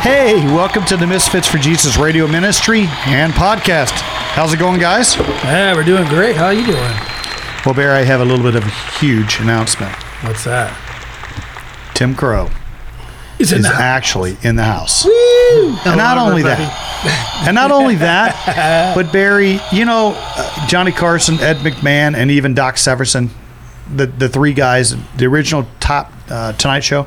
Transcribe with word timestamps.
Hey, 0.00 0.34
welcome 0.46 0.84
to 0.86 0.96
the 0.96 1.06
Misfits 1.06 1.48
for 1.48 1.58
Jesus 1.58 1.96
radio 1.96 2.26
ministry 2.26 2.86
and 3.06 3.32
podcast. 3.32 3.92
How's 4.32 4.52
it 4.52 4.58
going, 4.58 4.78
guys? 4.80 5.16
Yeah, 5.16 5.74
we're 5.74 5.84
doing 5.84 6.06
great. 6.08 6.36
How 6.36 6.46
are 6.46 6.52
you 6.52 6.66
doing? 6.66 6.92
Well, 7.64 7.74
Barry, 7.74 7.98
I 7.98 8.02
have 8.02 8.20
a 8.20 8.24
little 8.24 8.44
bit 8.44 8.54
of 8.54 8.64
a 8.64 8.70
huge 8.98 9.40
announcement. 9.40 9.92
What's 10.22 10.44
that? 10.44 10.76
Tim 11.94 12.14
Crowe 12.14 12.50
is 13.38 13.52
actually 13.64 14.36
in 14.42 14.56
the 14.56 14.64
house. 14.64 15.06
And 15.06 15.96
not 15.96 16.18
only 16.18 16.42
that, 16.42 17.44
and 17.46 17.54
not 17.54 17.70
only 17.70 17.94
that, 17.96 18.94
but 18.94 19.12
Barry, 19.12 19.58
you 19.72 19.84
know, 19.84 20.14
uh, 20.16 20.66
Johnny 20.66 20.92
Carson, 20.92 21.38
Ed 21.40 21.58
McMahon, 21.58 22.14
and 22.14 22.30
even 22.30 22.52
Doc 22.54 22.76
Severson, 22.76 23.30
the 23.94 24.06
the 24.06 24.28
three 24.28 24.52
guys, 24.52 24.94
the 25.16 25.26
original 25.26 25.66
top 25.80 26.12
uh, 26.28 26.52
Tonight 26.54 26.80
Show. 26.80 27.06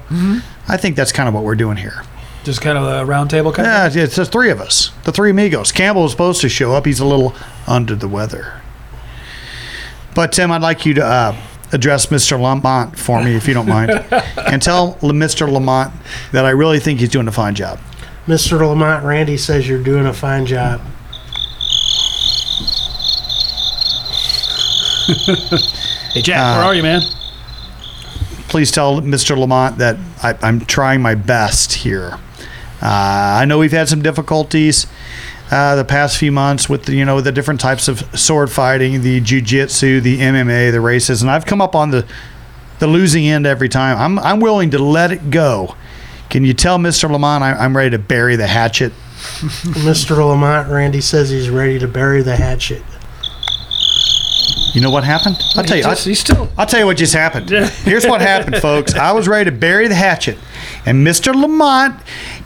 I 0.68 0.78
think 0.78 0.96
that's 0.96 1.12
kind 1.12 1.28
of 1.30 1.36
what 1.36 1.44
we're 1.44 1.56
doing 1.56 1.78
here. 1.78 2.04
Just 2.44 2.62
kind 2.62 2.78
of 2.78 2.84
a 2.86 3.06
round 3.06 3.30
table 3.30 3.52
kind 3.52 3.68
of. 3.68 3.96
Yeah, 3.96 4.04
it's 4.04 4.16
the 4.16 4.26
three 4.26 4.50
of 4.50 4.62
us, 4.62 4.92
the 5.04 5.12
three 5.12 5.32
amigos. 5.32 5.72
Campbell 5.72 6.04
was 6.04 6.12
supposed 6.12 6.42
to 6.42 6.50
show 6.50 6.74
up. 6.74 6.86
He's 6.86 7.00
a 7.00 7.06
little 7.06 7.36
under 7.68 7.96
the 7.96 8.08
weather. 8.08 8.62
But 10.16 10.32
Tim, 10.32 10.52
I'd 10.52 10.62
like 10.62 10.86
you 10.86 10.94
to 10.96 11.06
uh, 11.06 11.36
address 11.72 12.08
Mr. 12.08 12.40
Lamont 12.40 12.98
for 12.98 13.22
me, 13.22 13.36
if 13.36 13.48
you 13.48 13.54
don't 13.54 13.68
mind, 13.68 13.92
and 14.38 14.62
tell 14.62 14.96
Mr. 14.96 15.52
Lamont 15.52 15.94
that 16.32 16.46
I 16.46 16.52
really 16.52 16.80
think 16.80 17.00
he's 17.00 17.10
doing 17.10 17.28
a 17.28 17.32
fine 17.32 17.54
job. 17.54 17.80
Mr. 18.26 18.60
Lamont, 18.68 19.06
Randy 19.06 19.38
says 19.38 19.68
you're 19.68 19.84
doing 19.84 20.06
a 20.06 20.14
fine 20.14 20.46
job. 20.46 20.82
Hey, 26.14 26.22
Jack, 26.24 26.58
where 26.58 26.66
are 26.66 26.74
you, 26.74 26.82
man? 26.82 27.02
Please 28.48 28.72
tell 28.72 29.02
Mr. 29.02 29.38
Lamont 29.38 29.78
that 29.78 29.98
I, 30.24 30.36
I'm 30.42 30.62
trying 30.62 31.02
my 31.02 31.14
best 31.14 31.74
here. 31.74 32.18
Uh, 32.82 32.86
I 33.42 33.46
know 33.46 33.58
we've 33.58 33.72
had 33.72 33.90
some 33.90 34.02
difficulties 34.02 34.86
uh, 35.52 35.76
the 35.76 35.86
past 35.86 36.18
few 36.18 36.32
months 36.32 36.68
with 36.70 36.86
the, 36.86 36.96
you 36.96 37.06
know 37.06 37.22
the 37.22 37.32
different 37.32 37.60
types 37.60 37.88
of 37.88 38.00
sword 38.20 38.52
fighting, 38.52 39.02
the 39.02 39.22
jujitsu, 39.22 40.02
the 40.02 40.20
MMA, 40.20 40.72
the 40.72 40.82
races, 40.82 41.22
and 41.22 41.32
I've 41.32 41.46
come 41.46 41.62
up 41.62 41.76
on 41.76 41.92
the 41.92 42.06
the 42.80 42.88
losing 42.88 43.26
end 43.28 43.46
every 43.48 43.70
time. 43.70 43.98
I'm 43.98 44.20
I'm 44.20 44.40
willing 44.40 44.70
to 44.72 44.80
let 44.80 45.12
it 45.12 45.32
go. 45.32 45.76
Can 46.30 46.44
you 46.44 46.54
tell 46.54 46.78
Mr. 46.78 47.10
Lamont 47.10 47.44
I, 47.44 47.54
I'm 47.54 47.76
ready 47.76 47.92
to 47.92 48.00
bury 48.00 48.36
the 48.36 48.48
hatchet? 48.48 48.92
Mr. 49.18 50.18
Lamont, 50.18 50.70
Randy 50.70 51.02
says 51.02 51.30
he's 51.30 51.50
ready 51.50 51.80
to 51.80 51.88
bury 51.88 52.22
the 52.22 52.36
hatchet. 52.36 52.84
You 54.74 54.82
know 54.82 54.92
what 54.92 55.04
happened? 55.04 55.38
I'll 55.56 55.64
tell 55.64 55.78
you. 55.78 55.84
Just- 55.84 56.06
I, 56.06 56.10
he's 56.10 56.20
still. 56.20 56.50
I'll 56.58 56.66
tell 56.68 56.80
you 56.82 56.86
what 56.86 56.98
just 56.98 57.14
happened. 57.14 57.50
Here's 57.84 58.06
what 58.06 58.22
happened, 58.22 58.58
folks. 58.58 58.94
I 58.94 59.12
was 59.14 59.28
ready 59.28 59.50
to 59.50 59.56
bury 59.56 59.88
the 59.88 59.96
hatchet, 59.96 60.38
and 60.86 61.06
Mr. 61.06 61.34
Lamont 61.34 62.00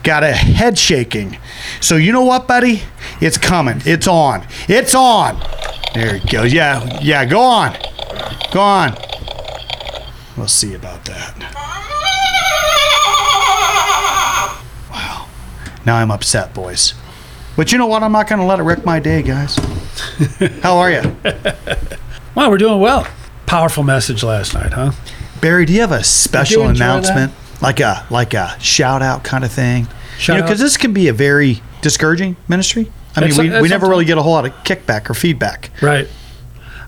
got 0.03 0.23
a 0.23 0.31
head 0.31 0.77
shaking. 0.77 1.37
So 1.79 1.95
you 1.95 2.11
know 2.11 2.23
what, 2.23 2.47
buddy? 2.47 2.83
It's 3.19 3.37
coming. 3.37 3.81
It's 3.85 4.07
on. 4.07 4.45
It's 4.67 4.95
on. 4.95 5.39
There 5.93 6.15
it 6.15 6.29
goes. 6.31 6.53
Yeah, 6.53 6.99
yeah. 7.01 7.25
Go 7.25 7.41
on. 7.41 7.77
Go 8.51 8.61
on. 8.61 8.95
We'll 10.37 10.47
see 10.47 10.73
about 10.73 11.05
that. 11.05 11.37
Wow. 14.89 15.27
Now 15.85 15.97
I'm 15.97 16.11
upset, 16.11 16.53
boys. 16.53 16.93
But 17.55 17.71
you 17.71 17.77
know 17.77 17.85
what? 17.85 18.01
I'm 18.01 18.11
not 18.11 18.27
going 18.27 18.39
to 18.39 18.45
let 18.45 18.59
it 18.59 18.63
wreck 18.63 18.85
my 18.85 18.99
day, 18.99 19.21
guys. 19.21 19.55
How 20.63 20.77
are 20.77 20.89
you? 20.89 21.15
Wow, 22.33 22.49
we're 22.49 22.57
doing 22.57 22.79
well. 22.79 23.05
Powerful 23.45 23.83
message 23.83 24.23
last 24.23 24.53
night, 24.53 24.71
huh? 24.73 24.93
Barry, 25.41 25.65
do 25.65 25.73
you 25.73 25.81
have 25.81 25.91
a 25.91 26.03
special 26.03 26.63
enjoy 26.69 26.83
announcement, 26.83 27.33
like 27.61 27.79
a 27.79 28.05
like 28.09 28.33
a 28.33 28.57
shout 28.59 29.01
out 29.01 29.23
kind 29.23 29.43
of 29.43 29.51
thing? 29.51 29.87
Shout 30.17 30.35
you 30.35 30.41
know, 30.41 30.47
because 30.47 30.59
this 30.59 30.77
can 30.77 30.93
be 30.93 31.07
a 31.07 31.13
very 31.13 31.61
discouraging 31.81 32.35
ministry. 32.47 32.91
I 33.15 33.27
mean, 33.27 33.37
we, 33.37 33.61
we 33.61 33.67
never 33.67 33.87
really 33.87 34.05
get 34.05 34.17
a 34.17 34.21
whole 34.21 34.31
lot 34.31 34.45
of 34.45 34.53
kickback 34.63 35.09
or 35.09 35.13
feedback. 35.13 35.69
Right. 35.81 36.07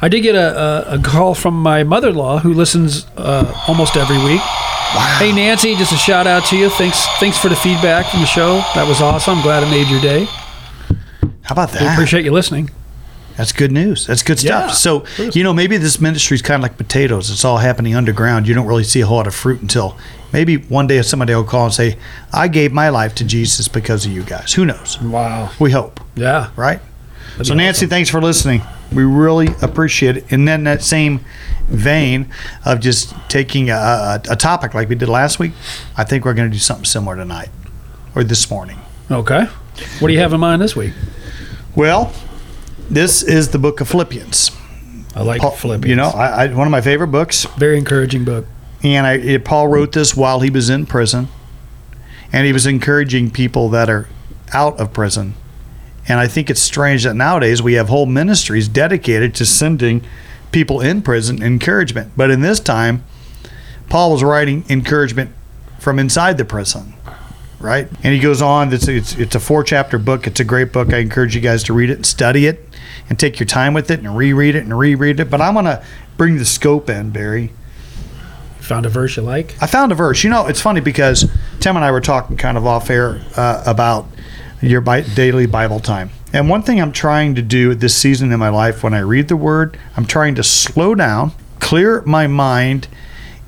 I 0.02 0.08
did 0.10 0.22
get 0.22 0.36
a, 0.36 0.94
a, 0.94 1.00
a 1.00 1.02
call 1.02 1.34
from 1.34 1.62
my 1.62 1.84
mother-in-law 1.84 2.40
who 2.40 2.54
listens 2.54 3.06
uh, 3.18 3.54
almost 3.68 3.96
every 3.96 4.18
week. 4.18 4.42
Wow. 4.42 5.16
Hey 5.18 5.32
Nancy, 5.32 5.76
just 5.76 5.92
a 5.92 5.98
shout 5.98 6.28
out 6.28 6.46
to 6.48 6.58
you. 6.58 6.70
Thanks, 6.70 7.06
thanks 7.20 7.38
for 7.38 7.50
the 7.50 7.56
feedback 7.56 8.12
from 8.12 8.20
the 8.20 8.26
show. 8.28 8.58
That 8.76 8.88
was 8.88 9.02
awesome. 9.02 9.38
I'm 9.38 9.44
glad 9.44 9.64
it 9.64 9.70
made 9.70 9.88
your 9.88 10.02
day. 10.02 10.26
How 11.44 11.54
about 11.54 11.72
that? 11.72 11.82
We 11.82 11.88
that? 11.88 11.94
appreciate 11.94 12.26
you 12.26 12.32
listening. 12.32 12.70
That's 13.38 13.52
good 13.52 13.72
news. 13.72 14.06
That's 14.08 14.22
good 14.24 14.40
stuff. 14.40 14.68
Yeah. 14.70 14.72
So, 14.72 15.06
you 15.34 15.44
know, 15.44 15.54
maybe 15.54 15.78
this 15.78 16.00
ministry 16.00 16.36
is 16.36 16.42
kind 16.42 16.60
of 16.60 16.64
like 16.64 16.78
potatoes. 16.78 17.30
It's 17.32 17.44
all 17.44 17.58
happening 17.58 17.96
underground. 17.96 18.48
You 18.48 18.54
don't 18.54 18.68
really 18.68 18.84
see 18.84 19.02
a 19.02 19.08
whole 19.08 19.18
lot 19.18 19.28
of 19.28 19.34
fruit 19.34 19.62
until 19.62 19.98
maybe 20.32 20.58
one 20.58 20.86
day 20.88 21.02
somebody 21.02 21.34
will 21.34 21.44
call 21.44 21.66
and 21.66 21.74
say, 21.74 21.98
I 22.32 22.48
gave 22.48 22.72
my 22.72 22.90
life 22.90 23.16
to 23.16 23.24
Jesus 23.24 23.68
because 23.68 24.06
of 24.06 24.12
you 24.12 24.24
guys. 24.24 24.54
Who 24.54 24.66
knows? 24.66 25.02
Wow. 25.02 25.50
We 25.60 25.72
hope, 25.72 26.00
Yeah. 26.16 26.52
right? 26.56 26.80
That'd 27.34 27.48
So, 27.48 27.54
Nancy, 27.56 27.80
awesome. 27.86 27.90
thanks 27.90 28.10
for 28.12 28.22
listening. 28.22 28.62
We 28.92 29.04
really 29.04 29.48
appreciate 29.64 30.18
it. 30.18 30.32
And 30.32 30.48
then 30.48 30.66
that 30.66 30.84
same 30.84 31.22
vein 31.68 32.28
of 32.66 32.80
just 32.80 33.16
taking 33.30 33.72
a, 33.72 33.74
a, 33.76 34.22
a 34.32 34.36
topic 34.36 34.76
like 34.76 34.90
we 34.90 34.94
did 34.96 35.10
last 35.10 35.40
week, 35.40 35.54
I 35.98 36.04
think 36.04 36.26
we're 36.26 36.36
going 36.36 36.50
to 36.52 36.54
do 36.56 36.60
something 36.60 36.86
similar 36.86 37.16
tonight 37.16 37.50
or 38.14 38.24
this 38.24 38.52
morning. 38.52 38.78
Okay. 39.10 39.46
What 40.00 40.08
do 40.10 40.14
you 40.14 40.20
have 40.20 40.34
in 40.34 40.40
mind 40.40 40.62
this 40.62 40.76
week? 40.76 40.94
Well, 41.76 42.14
this 42.94 43.24
is 43.24 43.50
the 43.50 43.60
book 43.60 43.82
of 43.82 43.90
Philippians. 43.90 44.52
I 45.16 45.22
like 45.22 45.42
Paul- 45.42 45.52
Philippians. 45.52 45.90
You 45.90 45.96
know, 45.96 46.10
I, 46.10 46.46
I, 46.46 46.54
one 46.54 46.68
of 46.68 46.72
my 46.72 46.82
favorite 46.82 47.08
books. 47.08 47.46
very 47.58 47.78
encouraging 47.78 48.24
book. 48.24 48.46
And 48.84 49.08
I, 49.08 49.14
it, 49.14 49.46
Paul 49.46 49.68
wrote 49.68 49.92
this 49.94 50.16
while 50.16 50.42
he 50.42 50.50
was 50.50 50.70
in 50.70 50.86
prison, 50.86 51.30
and 52.32 52.46
he 52.46 52.52
was 52.54 52.66
encouraging 52.66 53.32
people 53.32 53.70
that 53.70 53.90
are 53.90 54.10
out 54.54 54.80
of 54.80 54.92
prison. 54.94 55.36
And 56.08 56.20
I 56.20 56.28
think 56.28 56.50
it's 56.50 56.62
strange 56.62 57.04
that 57.06 57.14
nowadays 57.16 57.62
we 57.62 57.74
have 57.74 57.88
whole 57.88 58.06
ministries 58.06 58.68
dedicated 58.68 59.34
to 59.36 59.46
sending 59.46 60.04
people 60.52 60.82
in 60.82 61.02
prison 61.02 61.42
encouragement. 61.42 62.12
But 62.18 62.30
in 62.30 62.42
this 62.42 62.60
time, 62.60 63.04
Paul 63.90 64.12
was 64.12 64.24
writing 64.24 64.66
encouragement 64.70 65.32
from 65.80 66.00
inside 66.00 66.38
the 66.38 66.46
prison, 66.46 66.94
right? 67.60 67.88
And 68.04 68.14
he 68.14 68.20
goes 68.20 68.42
on. 68.42 68.74
It's 68.74 68.88
it's, 68.88 69.16
it's 69.18 69.36
a 69.36 69.40
four 69.40 69.64
chapter 69.64 69.98
book. 69.98 70.28
It's 70.28 70.40
a 70.42 70.44
great 70.44 70.74
book. 70.74 70.92
I 70.92 70.98
encourage 70.98 71.36
you 71.36 71.42
guys 71.42 71.64
to 71.66 71.74
read 71.74 71.90
it 71.90 71.98
and 71.98 72.06
study 72.06 72.48
it, 72.48 72.68
and 73.10 73.20
take 73.20 73.40
your 73.40 73.48
time 73.48 73.74
with 73.74 73.92
it 73.92 74.00
and 74.00 74.16
reread 74.18 74.56
it 74.56 74.64
and 74.64 74.78
reread 74.78 75.20
it. 75.20 75.30
But 75.30 75.42
I'm 75.42 75.54
gonna 75.54 75.84
bring 76.18 76.38
the 76.38 76.46
scope 76.46 76.90
in, 76.90 77.10
Barry. 77.12 77.52
Found 78.62 78.86
a 78.86 78.90
verse 78.90 79.18
you 79.18 79.24
like? 79.24 79.56
I 79.62 79.68
found 79.68 79.92
a 79.92 79.96
verse. 79.96 80.24
You 80.24 80.30
know, 80.30 80.48
it's 80.48 80.62
funny 80.62 80.80
because 80.80 81.30
Tim 81.60 81.76
and 81.76 81.84
I 81.84 81.92
were 81.92 82.00
talking 82.02 82.38
kind 82.38 82.58
of 82.58 82.66
off 82.66 82.90
air 82.90 83.22
uh, 83.36 83.62
about 83.66 84.08
your 84.62 84.80
bi- 84.80 85.02
daily 85.02 85.46
Bible 85.46 85.82
time. 85.82 86.12
And 86.32 86.48
one 86.50 86.62
thing 86.64 86.82
I'm 86.82 86.94
trying 86.94 87.36
to 87.36 87.42
do 87.42 87.76
this 87.76 87.94
season 87.96 88.32
in 88.32 88.40
my 88.40 88.48
life 88.50 88.82
when 88.82 88.94
I 88.94 89.00
read 89.00 89.28
the 89.28 89.36
Word, 89.36 89.78
I'm 89.98 90.06
trying 90.06 90.36
to 90.36 90.44
slow 90.44 90.96
down, 90.96 91.34
clear 91.60 92.02
my 92.06 92.26
mind, 92.28 92.88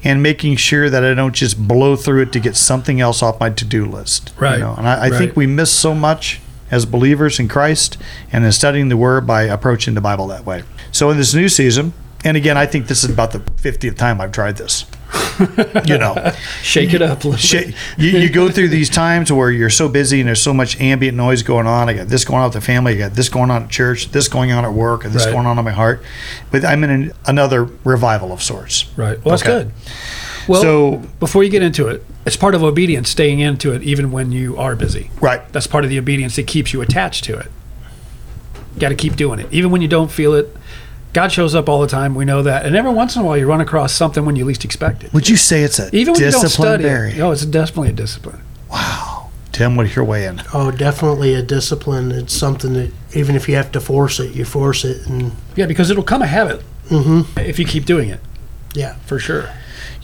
and 0.04 0.22
making 0.22 0.58
sure 0.58 0.90
that 0.90 1.04
I 1.04 1.14
don't 1.14 1.34
just 1.34 1.66
blow 1.66 1.96
through 1.96 2.24
it 2.24 2.32
to 2.34 2.40
get 2.42 2.56
something 2.58 3.00
else 3.00 3.24
off 3.24 3.40
my 3.40 3.50
to 3.52 3.66
do 3.66 3.86
list. 3.86 4.34
you 4.36 4.42
Right. 4.42 4.60
know? 4.60 4.76
And 4.78 4.88
I, 4.88 5.06
I 5.06 5.10
think 5.10 5.36
we 5.38 5.48
miss 5.48 5.72
so 5.72 5.96
much 5.96 6.42
as 6.72 6.86
believers 6.86 7.40
in 7.40 7.48
Christ 7.48 7.98
and 8.32 8.44
in 8.46 8.52
studying 8.52 8.90
the 8.90 8.98
Word 8.98 9.26
by 9.28 9.44
approaching 9.44 9.94
the 9.94 10.02
Bible 10.02 10.28
that 10.28 10.46
way. 10.46 10.64
So 10.92 11.10
in 11.10 11.18
this 11.18 11.34
new 11.34 11.50
season, 11.50 11.94
and 12.24 12.36
again, 12.36 12.58
I 12.58 12.66
think 12.66 12.88
this 12.88 13.04
is 13.04 13.10
about 13.12 13.32
the 13.32 13.40
50th 13.40 13.98
time 13.98 14.20
I've 14.20 14.32
tried 14.32 14.58
this. 14.58 14.86
you 15.86 15.98
know, 15.98 16.34
Shake 16.62 16.94
it 16.94 17.02
up 17.02 17.24
a 17.24 17.28
little 17.30 17.74
you, 17.98 18.10
you 18.20 18.30
go 18.30 18.50
through 18.50 18.70
these 18.70 18.90
times 18.90 19.32
where 19.32 19.52
you're 19.52 19.70
so 19.70 19.88
busy 19.88 20.20
and 20.20 20.28
there's 20.28 20.42
so 20.42 20.54
much 20.54 20.80
ambient 20.82 21.16
noise 21.16 21.44
going 21.44 21.68
on. 21.68 21.88
I 21.88 21.94
got 21.94 22.08
this 22.08 22.26
going 22.26 22.40
on 22.40 22.46
with 22.48 22.54
the 22.56 22.62
family. 22.62 22.96
I 22.96 22.98
got 23.10 23.14
this 23.14 23.30
going 23.30 23.52
on 23.52 23.64
at 23.64 23.70
church, 23.70 24.12
this 24.12 24.28
going 24.28 24.52
on 24.52 24.66
at 24.66 24.74
work, 24.74 25.06
and 25.06 25.14
this 25.14 25.26
Right. 25.26 25.32
going 25.34 25.46
on 25.46 25.58
in 25.60 25.64
my 25.66 25.72
heart. 25.72 26.04
But 26.52 26.66
I'm 26.66 26.84
in 26.84 26.90
an, 26.90 27.12
another 27.28 27.66
revival 27.84 28.32
of 28.34 28.42
sorts. 28.42 28.86
Right. 28.98 29.24
Well, 29.24 29.38
that's 29.38 29.44
Okay. 29.44 29.64
good. 29.66 29.72
Well, 30.48 30.62
So- 30.62 31.02
before 31.20 31.44
you 31.44 31.50
get 31.50 31.62
into 31.64 31.88
it, 31.88 32.04
it's 32.26 32.36
part 32.38 32.56
of 32.56 32.64
obedience 32.64 33.10
staying 33.10 33.40
into 33.40 33.72
it 33.74 33.84
even 33.84 34.12
when 34.12 34.32
you 34.32 34.58
are 34.58 34.76
busy. 34.76 35.10
Right. 35.22 35.42
That's 35.54 35.68
part 35.68 35.84
of 35.84 35.90
the 35.90 36.00
obedience 36.00 36.36
that 36.38 36.48
keeps 36.48 36.74
you 36.74 36.82
attached 36.82 37.24
to 37.26 37.38
it. 37.38 37.52
Got 38.80 38.90
to 38.90 38.96
keep 38.96 39.16
doing 39.16 39.40
it. 39.40 39.48
Even 39.52 39.72
when 39.72 39.82
you 39.82 39.88
don't 39.88 40.12
feel 40.12 40.34
it, 40.34 40.56
God 41.14 41.32
shows 41.32 41.56
up 41.56 41.70
all 41.70 41.80
the 41.80 41.88
time. 41.88 42.14
We 42.14 42.26
know 42.26 42.42
that. 42.44 42.66
And 42.66 42.76
every 42.76 42.92
once 42.92 43.16
in 43.16 43.22
a 43.22 43.26
while, 43.26 43.38
you 43.38 43.48
run 43.48 43.62
across 43.62 43.94
something 43.94 44.26
when 44.26 44.36
you 44.36 44.44
least 44.44 44.66
expect 44.66 45.04
it. 45.04 45.14
Would 45.14 45.30
you 45.30 45.38
say 45.38 45.64
it's 45.64 45.80
a 45.80 45.96
Even 45.96 46.14
when 46.14 46.22
you 46.24 46.32
don't 46.32 46.42
discipline, 46.42 46.68
study 46.68 46.84
Barry? 46.84 47.12
it. 47.12 47.18
No, 47.18 47.32
it's 47.32 47.46
definitely 47.46 47.90
a 47.90 47.94
discipline. 47.94 48.42
Wow. 48.70 49.30
Tim, 49.54 49.78
what 49.78 49.96
your 49.96 50.04
way 50.04 50.26
in? 50.26 50.42
Oh, 50.54 50.72
definitely 50.72 51.34
a 51.34 51.42
discipline. 51.42 52.12
It's 52.12 52.34
something 52.34 52.74
that 52.74 52.92
even 53.14 53.38
if 53.38 53.48
you 53.48 53.56
have 53.56 53.72
to 53.72 53.80
force 53.80 54.20
it, 54.20 54.36
you 54.36 54.44
force 54.44 54.84
it, 54.84 55.08
and 55.08 55.32
Yeah, 55.56 55.68
because 55.68 55.90
it'll 55.90 56.04
come 56.04 56.22
a 56.22 56.28
habit 56.28 56.62
mm-hmm. 56.90 57.40
if 57.40 57.58
you 57.58 57.64
keep 57.66 57.86
doing 57.86 58.10
it, 58.10 58.20
yeah. 58.74 58.96
for 59.06 59.18
sure. 59.18 59.50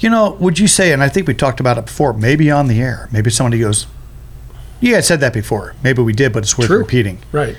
You 0.02 0.10
know, 0.10 0.32
would 0.40 0.60
you 0.60 0.68
say, 0.68 0.92
and 0.92 1.02
I 1.04 1.10
think 1.10 1.28
we 1.28 1.34
talked 1.34 1.60
about 1.60 1.78
it 1.78 1.86
before, 1.86 2.12
maybe 2.12 2.50
on 2.52 2.68
the 2.68 2.82
air, 2.82 3.08
maybe 3.12 3.30
somebody 3.30 3.60
goes, 3.60 3.86
Yeah, 4.82 4.98
I 4.98 5.02
said 5.02 5.20
that 5.22 5.32
before. 5.32 5.76
Maybe 5.84 6.02
we 6.02 6.12
did, 6.12 6.34
but 6.34 6.44
it's 6.44 6.58
worth 6.58 6.68
True. 6.68 6.80
repeating. 6.80 7.20
Right. 7.32 7.56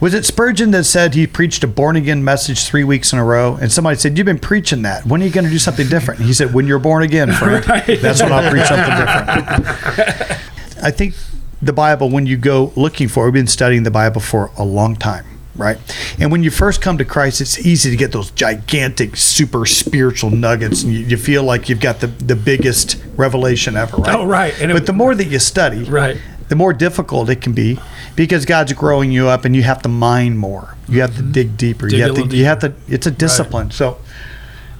Was 0.00 0.14
it 0.14 0.24
Spurgeon 0.24 0.70
that 0.72 0.84
said 0.84 1.14
he 1.14 1.26
preached 1.26 1.64
a 1.64 1.66
born 1.66 1.96
again 1.96 2.22
message 2.22 2.64
three 2.66 2.84
weeks 2.84 3.12
in 3.12 3.18
a 3.18 3.24
row? 3.24 3.56
And 3.60 3.70
somebody 3.72 3.96
said, 3.96 4.16
You've 4.18 4.26
been 4.26 4.38
preaching 4.38 4.82
that. 4.82 5.06
When 5.06 5.22
are 5.22 5.26
you 5.26 5.32
going 5.32 5.44
to 5.44 5.50
do 5.50 5.58
something 5.58 5.88
different? 5.88 6.20
And 6.20 6.26
he 6.28 6.34
said, 6.34 6.52
When 6.52 6.66
you're 6.66 6.78
born 6.78 7.02
again, 7.02 7.32
friend. 7.32 7.64
Right. 7.68 8.00
That's 8.00 8.22
when 8.22 8.32
I'll 8.32 8.50
preach 8.50 8.66
something 8.66 8.94
different. 8.96 10.40
I 10.82 10.90
think 10.90 11.14
the 11.60 11.72
Bible 11.72 12.10
when 12.10 12.26
you 12.26 12.36
go 12.36 12.72
looking 12.76 13.08
for. 13.08 13.24
We've 13.24 13.32
been 13.32 13.46
studying 13.48 13.82
the 13.82 13.90
Bible 13.90 14.20
for 14.20 14.50
a 14.56 14.64
long 14.64 14.94
time, 14.96 15.24
right? 15.58 15.76
And 16.18 16.30
when 16.32 16.42
you 16.42 16.50
first 16.50 16.80
come 16.80 16.96
to 16.98 17.04
Christ, 17.04 17.40
it's 17.40 17.58
easy 17.66 17.90
to 17.90 17.96
get 17.96 18.12
those 18.12 18.30
gigantic, 18.30 19.16
super 19.16 19.66
spiritual 19.66 20.30
nuggets, 20.30 20.82
and 20.84 20.92
you, 20.94 21.00
you 21.00 21.16
feel 21.16 21.42
like 21.42 21.68
you've 21.68 21.80
got 21.80 22.00
the 22.00 22.06
the 22.06 22.36
biggest 22.36 22.96
revelation 23.16 23.76
ever, 23.76 23.96
right? 23.98 24.14
Oh, 24.14 24.24
right. 24.24 24.58
And 24.60 24.70
it- 24.70 24.74
but 24.74 24.86
the 24.86 24.92
more 24.92 25.14
that 25.14 25.26
you 25.26 25.38
study, 25.38 25.82
Right. 25.84 26.16
the 26.48 26.54
more 26.56 26.72
difficult 26.72 27.28
it 27.28 27.40
can 27.42 27.52
be 27.52 27.78
because 28.16 28.44
God's 28.46 28.72
growing 28.72 29.10
you 29.12 29.28
up 29.28 29.44
and 29.44 29.54
you 29.54 29.62
have 29.64 29.82
to 29.82 29.88
mine 29.88 30.36
more. 30.38 30.76
You 30.88 31.00
have 31.02 31.14
to 31.16 31.22
dig 31.22 31.56
deeper. 31.56 31.86
Mm-hmm. 31.88 31.90
Dig 31.90 31.98
you 31.98 32.04
have 32.04 32.14
to 32.14 32.22
little 32.22 32.34
you 32.38 32.44
have 32.46 32.58
to 32.60 32.72
it's 32.88 33.06
a 33.06 33.10
discipline. 33.10 33.70
So 33.70 33.98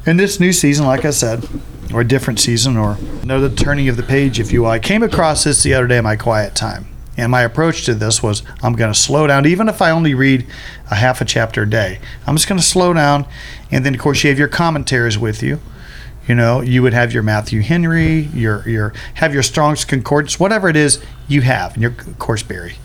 in 0.06 0.16
this 0.16 0.40
new 0.40 0.52
season, 0.52 0.86
like 0.86 1.04
I 1.04 1.10
said, 1.10 1.46
or 1.92 2.00
a 2.02 2.04
different 2.06 2.38
season 2.40 2.76
or 2.76 2.96
another 3.22 3.48
turning 3.50 3.88
of 3.88 3.96
the 3.96 4.02
page, 4.02 4.38
if 4.40 4.52
you 4.52 4.62
will, 4.62 4.70
I 4.70 4.78
came 4.78 5.02
across 5.02 5.44
this 5.44 5.62
the 5.62 5.75
other 5.75 5.86
day 5.86 5.98
in 5.98 6.04
my 6.04 6.16
quiet 6.16 6.54
time. 6.54 6.86
And 7.19 7.32
my 7.32 7.43
approach 7.43 7.85
to 7.87 7.94
this 7.94 8.23
was 8.23 8.44
I'm 8.62 8.75
going 8.75 8.93
to 8.93 8.99
slow 8.99 9.26
down, 9.26 9.44
even 9.44 9.69
if 9.69 9.82
I 9.82 9.91
only 9.91 10.15
read 10.15 10.47
a 10.88 10.94
half 10.94 11.20
a 11.20 11.25
chapter 11.25 11.65
a 11.65 11.69
day. 11.69 11.99
I'm 12.26 12.37
just 12.37 12.49
going 12.49 12.61
to 12.61 12.65
slow 12.65 12.94
down. 12.94 13.26
And 13.73 13.85
then, 13.85 13.93
of 13.94 14.00
course, 14.00 14.23
you 14.23 14.31
have 14.31 14.38
your 14.38 14.47
commentaries 14.47 15.19
with 15.19 15.43
you. 15.43 15.59
You 16.29 16.37
know, 16.37 16.61
you 16.61 16.81
would 16.82 16.93
have 16.93 17.12
your 17.12 17.25
Matthew 17.25 17.61
Henry, 17.62 18.20
your 18.32 18.67
your 18.69 18.93
have 19.15 19.35
your 19.35 19.43
Strong's 19.43 19.85
Concordance, 19.85 20.38
whatever 20.38 20.69
it 20.69 20.76
is 20.76 21.03
you 21.26 21.41
have, 21.41 21.73
and 21.73 21.82
your 21.82 21.91
of 21.91 22.19
course 22.20 22.44
Barry. 22.44 22.76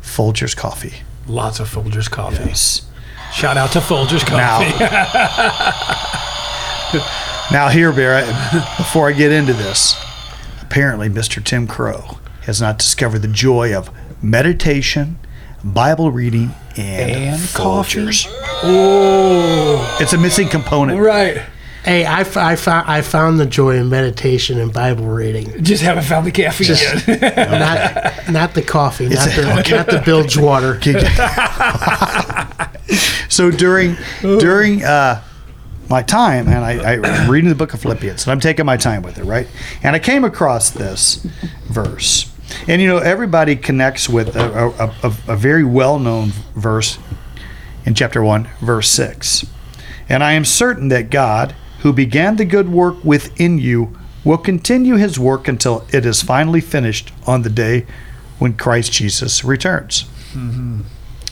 Folgers 0.00 0.56
coffee. 0.56 1.02
Lots 1.26 1.60
of 1.60 1.68
Folgers 1.68 2.10
coffee. 2.10 2.44
Yes. 2.44 2.86
Shout 3.32 3.58
out 3.58 3.72
to 3.72 3.80
Folgers 3.80 4.24
coffee. 4.24 4.78
Now, 4.78 5.08
now 7.52 7.68
here, 7.68 7.92
Barry, 7.92 8.24
before 8.78 9.08
I 9.08 9.12
get 9.12 9.32
into 9.32 9.52
this, 9.52 9.96
apparently 10.62 11.08
Mr. 11.08 11.42
Tim 11.44 11.66
Crowe 11.66 12.18
has 12.46 12.60
not 12.60 12.78
discovered 12.78 13.20
the 13.20 13.28
joy 13.28 13.74
of 13.74 13.90
meditation, 14.22 15.18
Bible 15.62 16.10
reading, 16.12 16.50
and, 16.76 17.10
And 17.12 17.48
coffee? 17.54 18.08
Oh, 18.62 19.98
It's 20.00 20.12
a 20.12 20.18
missing 20.18 20.48
component. 20.48 21.00
right. 21.00 21.42
Hey, 21.84 22.06
I, 22.06 22.20
f- 22.20 22.38
I, 22.38 22.56
found, 22.56 22.88
I 22.88 23.02
found 23.02 23.38
the 23.38 23.44
joy 23.44 23.76
in 23.76 23.90
meditation 23.90 24.58
and 24.58 24.72
Bible 24.72 25.04
reading. 25.06 25.62
Just 25.62 25.82
haven't 25.82 26.04
found 26.04 26.26
the 26.26 26.30
caffeine 26.30 26.66
Just- 26.68 27.06
yet. 27.06 27.36
Not, 27.50 28.32
not 28.32 28.54
the 28.54 28.62
coffee, 28.62 29.04
not 29.04 29.12
It's 29.26 29.36
the, 29.36 29.58
okay. 29.60 29.76
not 29.76 29.86
the 29.88 30.00
bilge 30.02 30.38
water. 30.38 30.80
so 33.28 33.50
during 33.50 33.96
during 34.22 34.82
uh, 34.82 35.22
my 35.90 36.00
time, 36.02 36.48
and 36.48 36.64
I, 36.64 36.94
I'm 36.96 37.30
reading 37.30 37.50
the 37.50 37.54
book 37.54 37.74
of 37.74 37.82
Philippians, 37.82 38.24
and 38.24 38.32
I'm 38.32 38.40
taking 38.40 38.64
my 38.64 38.78
time 38.78 39.02
with 39.02 39.18
it, 39.18 39.24
right? 39.24 39.46
And 39.82 39.94
I 39.94 39.98
came 39.98 40.24
across 40.24 40.70
this 40.70 41.16
verse, 41.68 42.32
and 42.68 42.80
you 42.80 42.88
know 42.88 42.98
everybody 42.98 43.56
connects 43.56 44.08
with 44.08 44.36
a, 44.36 44.68
a, 44.78 45.08
a, 45.08 45.14
a 45.28 45.36
very 45.36 45.64
well-known 45.64 46.30
verse 46.54 46.98
in 47.84 47.94
chapter 47.94 48.22
one, 48.22 48.48
verse 48.60 48.88
six, 48.88 49.46
and 50.08 50.22
I 50.22 50.32
am 50.32 50.44
certain 50.44 50.88
that 50.88 51.10
God, 51.10 51.54
who 51.80 51.92
began 51.92 52.36
the 52.36 52.44
good 52.44 52.70
work 52.70 53.02
within 53.04 53.58
you, 53.58 53.96
will 54.24 54.38
continue 54.38 54.96
His 54.96 55.18
work 55.18 55.48
until 55.48 55.86
it 55.92 56.06
is 56.06 56.22
finally 56.22 56.60
finished 56.60 57.12
on 57.26 57.42
the 57.42 57.50
day 57.50 57.86
when 58.38 58.54
Christ 58.54 58.92
Jesus 58.92 59.44
returns. 59.44 60.04
Mm-hmm. 60.32 60.80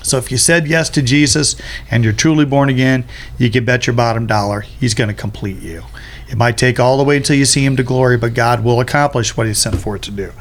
So 0.03 0.19
if 0.19 0.31
you 0.31 0.37
said 0.37 0.67
yes 0.67 0.91
to 0.91 1.03
Jesus 1.03 1.57
and 1.91 2.03
you're 2.05 2.13
truly 2.13 2.45
born 2.45 2.69
again, 2.69 3.05
you 3.39 3.51
can 3.51 3.65
bet 3.65 3.87
your 3.87 3.95
bottom 3.95 4.27
dollar 4.27 4.61
he's 4.61 4.95
going 4.95 5.09
to 5.09 5.15
complete 5.15 5.63
you. 5.63 5.85
It 6.29 6.37
might 6.37 6.59
take 6.59 6.81
all 6.81 6.97
the 6.97 7.05
way 7.05 7.17
until 7.17 7.37
you 7.37 7.45
see 7.45 7.65
him 7.65 7.77
to 7.77 7.83
glory, 7.83 8.17
but 8.17 8.35
God 8.35 8.65
will 8.65 8.81
accomplish 8.81 9.37
what 9.37 9.47
he 9.47 9.55
sent 9.55 9.77
for 9.77 9.97
it 9.97 10.03
to 10.03 10.11
do. 10.11 10.33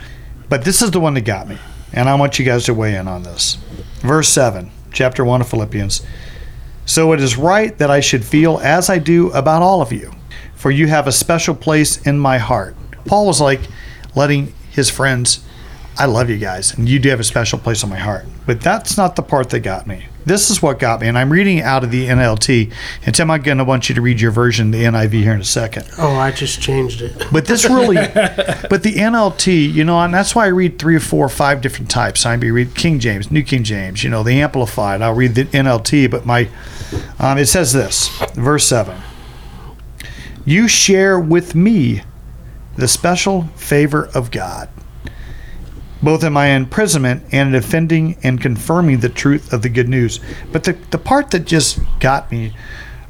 But 0.52 0.66
this 0.66 0.82
is 0.82 0.92
the 0.92 1.00
one 1.00 1.14
that 1.14 1.22
got 1.22 1.48
me, 1.48 1.58
and 1.94 2.10
I 2.10 2.16
want 2.16 2.38
you 2.38 2.44
guys 2.44 2.66
to 2.66 2.74
weigh 2.74 2.98
in 2.98 3.08
on 3.08 3.24
this. 3.24 3.56
Verse 4.02 4.28
7, 4.28 4.70
chapter 4.92 5.24
1 5.24 5.40
of 5.40 5.48
Philippians. 5.48 6.06
So 6.86 7.14
it 7.14 7.22
is 7.22 7.38
right 7.38 7.78
that 7.78 7.90
I 7.90 8.02
should 8.02 8.26
feel 8.26 8.58
as 8.58 8.90
I 8.90 9.00
do 9.00 9.32
about 9.32 9.62
all 9.62 9.82
of 9.82 9.94
you, 9.94 10.12
for 10.54 10.70
you 10.70 10.88
have 10.88 11.08
a 11.08 11.12
special 11.14 11.56
place 11.56 12.06
in 12.06 12.20
my 12.20 12.38
heart. 12.38 12.76
Paul 13.06 13.28
was 13.28 13.40
like 13.40 13.62
letting 14.14 14.54
his 14.72 14.90
friends 14.90 15.42
I 15.98 16.06
love 16.06 16.30
you 16.30 16.38
guys, 16.38 16.74
and 16.74 16.90
you 16.90 17.00
do 17.00 17.08
have 17.12 17.22
a 17.22 17.24
special 17.24 17.58
place 17.58 17.82
in 17.82 17.90
my 17.90 18.00
heart. 18.00 18.26
But 18.46 18.60
that's 18.60 18.98
not 18.98 19.16
the 19.16 19.24
part 19.24 19.52
that 19.52 19.62
got 19.62 19.88
me. 19.88 20.08
This 20.26 20.50
is 20.50 20.62
what 20.62 20.80
got 20.80 21.02
me, 21.02 21.08
and 21.08 21.18
I'm 21.18 21.32
reading 21.32 21.62
out 21.62 21.84
of 21.84 21.92
the 21.92 22.08
NLT. 22.08 22.72
And 23.06 23.16
Tim, 23.16 23.32
I'm 23.32 23.42
going 23.42 23.58
to 23.58 23.64
want 23.64 23.90
you 23.90 23.96
to 23.96 24.02
read 24.02 24.22
your 24.22 24.32
version, 24.32 24.72
the 24.72 24.84
NIV, 24.84 25.12
here 25.14 25.34
in 25.34 25.42
a 25.42 25.46
second. 25.46 25.90
Oh, 25.98 26.16
I 26.16 26.32
just 26.32 26.62
changed 26.62 27.02
it. 27.02 27.12
But 27.32 27.46
this 27.46 27.64
really, 27.64 27.96
but 28.70 28.84
the 28.84 28.94
NLT, 28.94 29.74
you 29.74 29.86
know, 29.86 29.98
and 30.00 30.14
that's 30.14 30.36
why 30.36 30.46
I 30.46 30.50
read 30.50 30.78
three 30.78 30.96
or 30.96 31.00
four 31.00 31.26
or 31.26 31.30
five 31.30 31.62
different 31.62 31.90
types. 31.90 32.26
I 32.26 32.34
read 32.36 32.76
King 32.76 33.00
James, 33.00 33.32
New 33.32 33.44
King 33.44 33.64
James, 33.64 34.04
you 34.04 34.10
know, 34.10 34.22
the 34.22 34.42
Amplified. 34.42 35.02
I'll 35.02 35.16
read 35.16 35.36
the 35.36 35.46
NLT, 35.46 36.12
but 36.12 36.26
my, 36.26 36.50
um, 37.20 37.38
it 37.38 37.46
says 37.46 37.72
this, 37.72 38.10
verse 38.34 38.66
seven. 38.66 39.02
You 40.44 40.68
share 40.68 41.20
with 41.20 41.56
me 41.56 42.02
the 42.76 42.88
special 42.88 43.44
favor 43.56 44.10
of 44.14 44.32
God, 44.32 44.70
both 46.04 46.24
in 46.24 46.34
my 46.34 46.48
imprisonment 46.48 47.24
and 47.32 47.54
in 47.54 47.62
defending 47.62 48.18
and 48.24 48.42
confirming 48.42 49.00
the 49.00 49.10
truth 49.10 49.54
of 49.54 49.62
the 49.62 49.70
good 49.70 49.90
news. 49.90 50.20
But 50.52 50.64
the, 50.64 50.74
the 50.90 50.98
part 50.98 51.32
that 51.32 51.46
just 51.46 51.80
got 52.00 52.32
me 52.32 52.54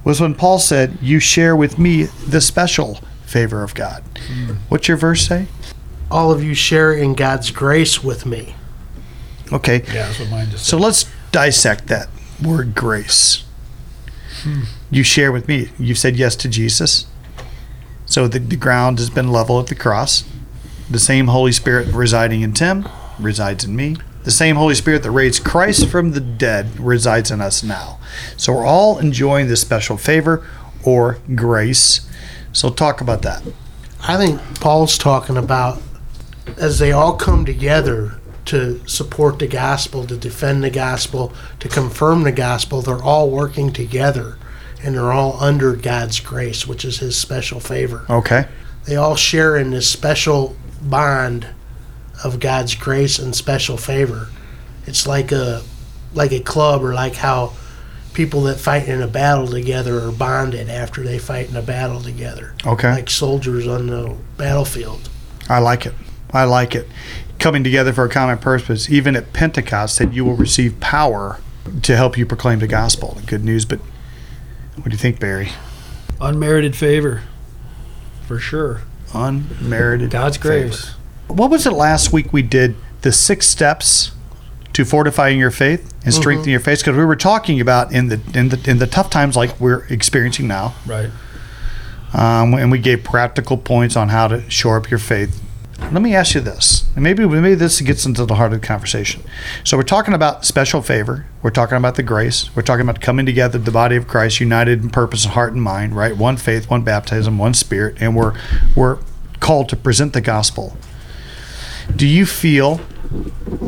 was 0.03 0.19
when 0.19 0.35
Paul 0.35 0.59
said, 0.59 0.97
You 1.01 1.19
share 1.19 1.55
with 1.55 1.77
me 1.77 2.03
the 2.03 2.41
special 2.41 2.99
favor 3.25 3.63
of 3.63 3.73
God. 3.73 4.03
Hmm. 4.27 4.53
What's 4.69 4.87
your 4.87 4.97
verse 4.97 5.25
say? 5.27 5.47
All 6.09 6.31
of 6.31 6.43
you 6.43 6.53
share 6.53 6.93
in 6.93 7.13
God's 7.13 7.51
grace 7.51 8.03
with 8.03 8.25
me. 8.25 8.55
Okay. 9.53 9.83
Yeah, 9.87 10.07
that's 10.07 10.19
what 10.19 10.29
mine 10.29 10.49
just 10.49 10.65
So 10.65 10.77
let's 10.77 11.09
dissect 11.31 11.87
that 11.87 12.09
word 12.43 12.75
grace. 12.75 13.43
Hmm. 14.43 14.63
You 14.89 15.03
share 15.03 15.31
with 15.31 15.47
me. 15.47 15.69
You've 15.77 15.97
said 15.97 16.17
yes 16.17 16.35
to 16.37 16.49
Jesus. 16.49 17.05
So 18.05 18.27
the, 18.27 18.39
the 18.39 18.57
ground 18.57 18.99
has 18.99 19.09
been 19.09 19.31
leveled 19.31 19.65
at 19.65 19.69
the 19.69 19.75
cross. 19.75 20.25
The 20.91 20.99
same 20.99 21.27
Holy 21.27 21.53
Spirit 21.53 21.87
residing 21.93 22.41
in 22.41 22.51
Tim 22.51 22.87
resides 23.17 23.63
in 23.63 23.77
me. 23.77 23.95
The 24.23 24.31
same 24.31 24.57
Holy 24.57 24.75
Spirit 24.75 25.03
that 25.03 25.11
raised 25.11 25.45
Christ 25.45 25.87
from 25.87 26.11
the 26.11 26.19
dead 26.19 26.77
resides 26.77 27.31
in 27.31 27.39
us 27.39 27.63
now. 27.63 27.97
So 28.35 28.53
we're 28.53 28.65
all 28.65 28.99
enjoying 28.99 29.47
this 29.47 29.61
special 29.61 29.95
favor 29.95 30.45
or 30.83 31.19
grace. 31.33 32.07
So 32.51 32.69
talk 32.69 32.99
about 32.99 33.21
that. 33.21 33.41
I 34.05 34.17
think 34.17 34.41
Paul's 34.59 34.97
talking 34.97 35.37
about 35.37 35.81
as 36.57 36.79
they 36.79 36.91
all 36.91 37.15
come 37.15 37.45
together 37.45 38.19
to 38.45 38.85
support 38.85 39.39
the 39.39 39.47
gospel, 39.47 40.05
to 40.07 40.17
defend 40.17 40.61
the 40.61 40.69
gospel, 40.69 41.31
to 41.59 41.69
confirm 41.69 42.23
the 42.23 42.33
gospel, 42.33 42.81
they're 42.81 43.01
all 43.01 43.29
working 43.29 43.71
together 43.71 44.37
and 44.83 44.95
they're 44.95 45.13
all 45.13 45.41
under 45.41 45.73
God's 45.73 46.19
grace, 46.19 46.67
which 46.67 46.83
is 46.83 46.99
his 46.99 47.15
special 47.15 47.61
favor. 47.61 48.05
Okay. 48.09 48.47
They 48.85 48.97
all 48.97 49.15
share 49.15 49.55
in 49.55 49.69
this 49.69 49.89
special 49.89 50.57
bond 50.81 51.47
of 52.23 52.39
God's 52.39 52.75
grace 52.75 53.19
and 53.19 53.35
special 53.35 53.77
favor. 53.77 54.29
It's 54.85 55.07
like 55.07 55.31
a 55.31 55.61
like 56.13 56.31
a 56.31 56.39
club 56.39 56.83
or 56.83 56.93
like 56.93 57.15
how 57.15 57.53
people 58.13 58.41
that 58.43 58.59
fight 58.59 58.87
in 58.87 59.01
a 59.01 59.07
battle 59.07 59.47
together 59.47 60.05
are 60.05 60.11
bonded 60.11 60.69
after 60.69 61.03
they 61.03 61.17
fight 61.17 61.49
in 61.49 61.55
a 61.55 61.61
battle 61.61 62.01
together. 62.01 62.53
Okay. 62.65 62.91
Like 62.91 63.09
soldiers 63.09 63.67
on 63.67 63.87
the 63.87 64.17
battlefield. 64.37 65.09
I 65.49 65.59
like 65.59 65.85
it. 65.85 65.93
I 66.33 66.43
like 66.43 66.75
it. 66.75 66.87
Coming 67.39 67.63
together 67.63 67.93
for 67.93 68.03
a 68.03 68.09
common 68.09 68.37
purpose. 68.37 68.89
Even 68.89 69.15
at 69.15 69.33
Pentecost, 69.33 69.99
that 69.99 70.13
you 70.13 70.25
will 70.25 70.35
receive 70.35 70.79
power 70.79 71.39
to 71.83 71.95
help 71.95 72.17
you 72.17 72.25
proclaim 72.25 72.59
the 72.59 72.67
gospel, 72.67 73.13
the 73.15 73.25
good 73.25 73.43
news. 73.43 73.65
But 73.65 73.79
what 74.75 74.85
do 74.85 74.91
you 74.91 74.97
think, 74.97 75.19
Barry? 75.19 75.51
unmerited 76.21 76.75
favor, 76.75 77.23
for 78.27 78.39
sure. 78.39 78.81
Unmerited 79.13 80.09
God's 80.11 80.37
favor. 80.37 80.67
grace. 80.69 80.91
What 81.27 81.49
was 81.49 81.65
it 81.65 81.71
last 81.73 82.11
week 82.11 82.31
we 82.33 82.41
did? 82.41 82.75
The 83.01 83.11
six 83.11 83.47
steps 83.47 84.11
to 84.73 84.85
fortifying 84.85 85.37
your 85.39 85.51
faith 85.51 85.93
and 86.05 86.13
strengthening 86.13 86.51
your 86.51 86.59
faith. 86.59 86.79
Because 86.79 86.95
we 86.97 87.05
were 87.05 87.15
talking 87.15 87.59
about 87.59 87.91
in 87.91 88.07
the 88.07 88.19
in 88.33 88.49
the 88.49 88.59
in 88.69 88.77
the 88.79 88.87
tough 88.87 89.09
times 89.09 89.35
like 89.35 89.59
we're 89.59 89.85
experiencing 89.87 90.47
now, 90.47 90.75
Right. 90.85 91.09
um, 92.13 92.53
and 92.53 92.71
we 92.71 92.79
gave 92.79 93.03
practical 93.03 93.57
points 93.57 93.95
on 93.95 94.09
how 94.09 94.27
to 94.27 94.49
shore 94.49 94.77
up 94.77 94.89
your 94.89 94.99
faith. 94.99 95.41
Let 95.81 96.01
me 96.01 96.15
ask 96.15 96.35
you 96.35 96.41
this, 96.41 96.85
and 96.95 97.03
maybe 97.03 97.25
maybe 97.27 97.55
this 97.55 97.81
gets 97.81 98.05
into 98.05 98.25
the 98.25 98.35
heart 98.35 98.53
of 98.53 98.61
the 98.61 98.67
conversation. 98.67 99.23
So 99.65 99.75
we're 99.75 99.83
talking 99.83 100.13
about 100.13 100.45
special 100.45 100.81
favor. 100.81 101.25
We're 101.41 101.49
talking 101.49 101.77
about 101.77 101.95
the 101.95 102.03
grace. 102.03 102.55
We're 102.55 102.61
talking 102.61 102.87
about 102.87 103.01
coming 103.01 103.25
together, 103.25 103.57
the 103.57 103.71
body 103.71 103.97
of 103.97 104.07
Christ, 104.07 104.39
united 104.39 104.83
in 104.83 104.89
purpose, 104.89 105.25
and 105.25 105.33
heart, 105.33 105.51
and 105.51 105.61
mind. 105.61 105.95
Right, 105.95 106.15
one 106.15 106.37
faith, 106.37 106.69
one 106.69 106.83
baptism, 106.83 107.37
one 107.37 107.53
spirit, 107.53 107.97
and 107.99 108.15
we're 108.15 108.33
we're 108.75 108.99
called 109.41 109.67
to 109.69 109.75
present 109.75 110.13
the 110.13 110.21
gospel. 110.21 110.77
Do 111.93 112.07
you 112.07 112.25
feel, 112.25 112.79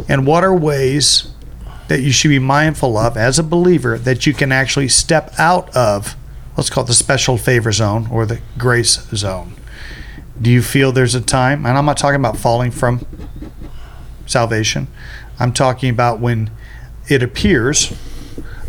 and 0.08 0.26
what 0.26 0.46
are 0.46 0.56
ways 0.56 1.30
that 1.88 2.02
you 2.02 2.12
should 2.12 2.30
be 2.30 2.40
mindful 2.40 2.98
of 2.98 3.18
as 3.18 3.38
a 3.38 3.44
believer 3.44 3.98
that 3.98 4.26
you 4.26 4.34
can 4.34 4.52
actually 4.52 4.88
step 4.88 5.34
out 5.38 5.76
of 5.76 6.16
let's 6.58 6.70
call 6.70 6.84
it 6.84 6.88
the 6.88 6.94
special 6.94 7.38
favor 7.38 7.72
zone 7.72 8.08
or 8.12 8.26
the 8.26 8.40
grace 8.58 9.02
zone. 9.10 9.54
Do 10.42 10.50
you 10.50 10.62
feel 10.62 10.92
there's 10.92 11.16
a 11.16 11.22
time, 11.22 11.66
and 11.66 11.78
I'm 11.78 11.86
not 11.86 11.98
talking 11.98 12.20
about 12.20 12.38
falling 12.38 12.72
from 12.72 13.06
salvation. 14.26 14.88
I'm 15.40 15.54
talking 15.54 15.90
about 15.90 16.20
when 16.20 16.50
it 17.08 17.22
appears. 17.22 17.94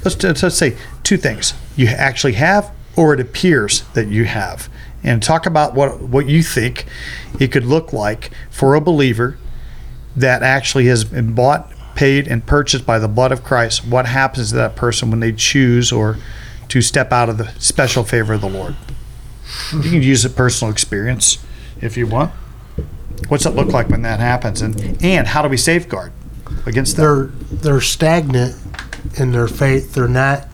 Let's, 0.04 0.22
let's 0.22 0.56
say 0.56 0.76
two 1.02 1.16
things: 1.16 1.54
you 1.76 1.86
actually 1.86 2.34
have, 2.34 2.70
or 2.96 3.14
it 3.14 3.20
appears 3.20 3.82
that 3.94 4.08
you 4.08 4.24
have. 4.24 4.68
And 5.02 5.22
talk 5.22 5.46
about 5.46 5.74
what 5.74 6.00
what 6.00 6.26
you 6.26 6.42
think 6.42 6.86
it 7.40 7.48
could 7.52 7.64
look 7.64 7.92
like 7.92 8.30
for 8.50 8.74
a 8.74 8.80
believer 8.80 9.38
that 10.16 10.42
actually 10.42 10.86
has 10.86 11.04
been 11.04 11.34
bought, 11.34 11.70
paid, 11.94 12.28
and 12.28 12.46
purchased 12.46 12.86
by 12.86 12.98
the 12.98 13.08
blood 13.08 13.32
of 13.32 13.42
Christ. 13.42 13.86
What 13.86 14.06
happens 14.06 14.50
to 14.50 14.56
that 14.56 14.76
person 14.76 15.10
when 15.10 15.20
they 15.20 15.32
choose 15.32 15.92
or 15.92 16.18
to 16.68 16.80
step 16.80 17.12
out 17.12 17.28
of 17.28 17.38
the 17.38 17.48
special 17.58 18.04
favor 18.04 18.34
of 18.34 18.40
the 18.40 18.48
Lord? 18.48 18.76
You 19.72 19.82
can 19.82 20.02
use 20.02 20.24
a 20.24 20.30
personal 20.30 20.72
experience 20.72 21.38
if 21.80 21.96
you 21.96 22.06
want. 22.06 22.32
What's 23.28 23.46
it 23.46 23.54
look 23.54 23.68
like 23.68 23.88
when 23.88 24.02
that 24.02 24.20
happens, 24.20 24.60
and 24.60 25.02
and 25.02 25.26
how 25.26 25.42
do 25.42 25.48
we 25.48 25.56
safeguard 25.56 26.12
against 26.66 26.96
that? 26.96 27.02
They're 27.02 27.24
they're 27.50 27.80
stagnant 27.80 28.56
in 29.16 29.32
their 29.32 29.48
faith. 29.48 29.94
They're 29.94 30.08
not 30.08 30.48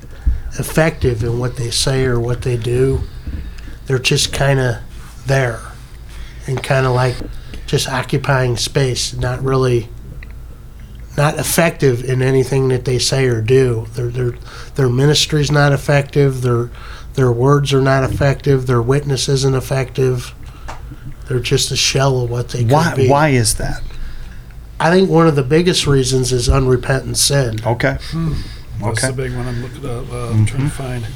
effective 0.58 1.22
in 1.22 1.38
what 1.38 1.56
they 1.56 1.70
say 1.70 2.04
or 2.04 2.18
what 2.20 2.42
they 2.42 2.56
do. 2.56 3.00
They're 3.86 3.98
just 3.98 4.32
kind 4.32 4.60
of 4.60 4.76
there 5.26 5.60
and 6.46 6.62
kind 6.62 6.86
of 6.86 6.92
like 6.92 7.16
just 7.66 7.88
occupying 7.88 8.56
space, 8.56 9.14
not 9.14 9.42
really 9.42 9.88
not 11.16 11.38
effective 11.38 12.04
in 12.04 12.22
anything 12.22 12.68
that 12.68 12.84
they 12.84 12.98
say 12.98 13.26
or 13.26 13.40
do. 13.40 13.86
Their 13.94 14.08
their 14.08 14.30
their 14.74 14.88
ministry's 14.88 15.50
not 15.50 15.72
effective. 15.72 16.42
Their 16.42 16.70
their 17.14 17.32
words 17.32 17.72
are 17.72 17.82
not 17.82 18.04
effective. 18.04 18.66
Their 18.66 18.82
witness 18.82 19.28
isn't 19.28 19.54
effective. 19.54 20.34
They're 21.30 21.38
just 21.38 21.70
a 21.70 21.76
shell 21.76 22.22
of 22.22 22.28
what 22.28 22.48
they 22.48 22.64
could 22.64 22.72
Why 22.72 22.92
be. 22.96 23.08
why 23.08 23.28
is 23.28 23.54
that? 23.54 23.84
I 24.80 24.90
think 24.90 25.08
one 25.08 25.28
of 25.28 25.36
the 25.36 25.44
biggest 25.44 25.86
reasons 25.86 26.32
is 26.32 26.48
unrepentant 26.48 27.18
sin. 27.18 27.60
Okay. 27.64 27.98
Hmm. 28.10 28.32
Hmm, 28.32 28.84
that's 28.84 29.04
Okay. 29.04 29.06
the 29.14 29.22
big 29.22 29.36
one 29.36 29.46
I'm 29.46 29.62
looking 29.62 29.84
up, 29.88 30.12
uh, 30.12 30.16
uh 30.16 30.32
mm-hmm. 30.32 30.44
trying 30.46 30.64
to 30.64 30.70
find. 30.70 31.06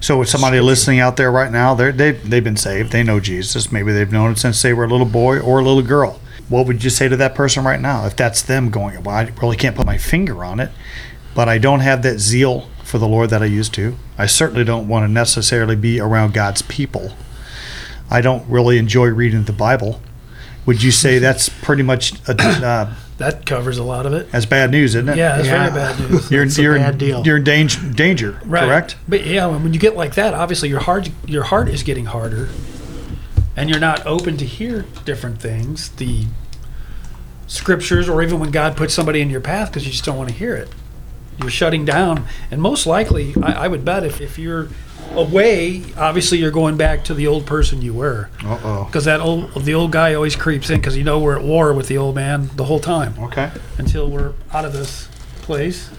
So, 0.00 0.18
with 0.18 0.30
somebody 0.30 0.58
listening 0.60 1.00
out 1.00 1.18
there 1.18 1.30
right 1.30 1.52
now, 1.52 1.74
they're, 1.74 1.92
they've 1.92 2.30
they've 2.30 2.42
been 2.42 2.56
saved. 2.56 2.92
They 2.92 3.02
know 3.02 3.20
Jesus. 3.20 3.70
Maybe 3.70 3.92
they've 3.92 4.10
known 4.10 4.32
it 4.32 4.38
since 4.38 4.62
they 4.62 4.72
were 4.72 4.84
a 4.84 4.88
little 4.88 5.04
boy 5.04 5.38
or 5.38 5.58
a 5.58 5.62
little 5.62 5.82
girl. 5.82 6.18
What 6.48 6.66
would 6.66 6.82
you 6.82 6.88
say 6.88 7.10
to 7.10 7.16
that 7.18 7.34
person 7.34 7.62
right 7.62 7.80
now 7.80 8.06
if 8.06 8.16
that's 8.16 8.40
them 8.40 8.70
going? 8.70 9.02
Well, 9.02 9.16
I 9.16 9.30
really 9.42 9.58
can't 9.58 9.76
put 9.76 9.84
my 9.84 9.98
finger 9.98 10.46
on 10.46 10.60
it, 10.60 10.70
but 11.34 11.46
I 11.46 11.58
don't 11.58 11.80
have 11.80 12.00
that 12.04 12.20
zeal 12.20 12.70
for 12.84 12.96
the 12.96 13.06
Lord 13.06 13.28
that 13.28 13.42
I 13.42 13.46
used 13.46 13.74
to. 13.74 13.96
I 14.16 14.24
certainly 14.24 14.64
don't 14.64 14.88
want 14.88 15.04
to 15.04 15.12
necessarily 15.12 15.76
be 15.76 16.00
around 16.00 16.32
God's 16.32 16.62
people. 16.62 17.12
I 18.10 18.20
don't 18.20 18.48
really 18.48 18.78
enjoy 18.78 19.08
reading 19.08 19.44
the 19.44 19.52
Bible. 19.52 20.00
Would 20.66 20.82
you 20.82 20.90
say 20.90 21.18
that's 21.18 21.48
pretty 21.48 21.82
much 21.82 22.12
a, 22.28 22.34
uh, 22.40 22.94
That 23.18 23.46
covers 23.46 23.78
a 23.78 23.82
lot 23.82 24.04
of 24.04 24.12
it. 24.12 24.30
that's 24.30 24.44
bad 24.44 24.70
news, 24.70 24.94
isn't 24.94 25.08
it? 25.08 25.16
Yeah, 25.16 25.36
that's 25.36 25.48
Yeah. 25.48 25.70
very 25.70 25.74
bad 25.74 26.10
news. 26.10 26.30
You're, 26.30 26.42
It's 26.44 26.58
a 26.58 26.62
you're, 26.62 26.74
bad 26.74 26.98
deal. 26.98 27.22
you're 27.24 27.38
in 27.38 27.44
danger, 27.44 27.80
danger 27.94 28.38
Right. 28.44 28.64
correct? 28.64 28.96
But 29.08 29.24
yeah, 29.24 29.46
when 29.46 29.72
you 29.72 29.80
get 29.80 29.96
like 29.96 30.14
that, 30.16 30.34
obviously 30.34 30.68
your 30.68 30.80
heart 30.80 31.08
your 31.26 31.44
heart 31.44 31.68
is 31.70 31.82
getting 31.82 32.04
harder, 32.06 32.50
and 33.56 33.70
you're 33.70 33.78
not 33.80 34.04
open 34.06 34.36
to 34.36 34.44
hear 34.44 34.84
different 35.06 35.40
things, 35.40 35.88
the 35.96 36.26
scriptures, 37.46 38.08
or 38.08 38.22
even 38.22 38.38
when 38.38 38.50
God 38.50 38.76
puts 38.76 38.92
somebody 38.92 39.20
in 39.20 39.30
your 39.30 39.40
path 39.40 39.70
because 39.70 39.86
you 39.86 39.92
just 39.92 40.04
don't 40.04 40.16
want 40.18 40.28
to 40.28 40.34
hear 40.34 40.54
it. 40.54 40.68
You're 41.40 41.50
shutting 41.50 41.84
down, 41.86 42.24
and 42.50 42.60
most 42.60 42.86
likely, 42.86 43.34
I, 43.42 43.64
I 43.64 43.68
would 43.68 43.84
bet 43.84 44.04
if, 44.04 44.20
if 44.20 44.38
you're 44.38 44.68
away, 45.14 45.82
obviously 45.96 46.38
you're 46.38 46.50
going 46.50 46.76
back 46.76 47.04
to 47.04 47.14
the 47.14 47.26
old 47.26 47.46
person 47.46 47.82
you 47.82 47.94
were, 47.94 48.28
Uh 48.44 48.58
oh. 48.62 48.84
because 48.84 49.04
that 49.04 49.20
old 49.20 49.52
the 49.64 49.74
old 49.74 49.92
guy 49.92 50.14
always 50.14 50.36
creeps 50.36 50.70
in 50.70 50.80
because 50.80 50.96
you 50.96 51.04
know 51.04 51.18
we're 51.18 51.36
at 51.36 51.42
war 51.44 51.72
with 51.72 51.88
the 51.88 51.98
old 51.98 52.14
man 52.14 52.50
the 52.56 52.64
whole 52.64 52.80
time 52.80 53.14
Okay. 53.18 53.50
until 53.78 54.10
we're 54.10 54.32
out 54.52 54.64
of 54.64 54.72
this 54.72 55.08
place. 55.42 55.90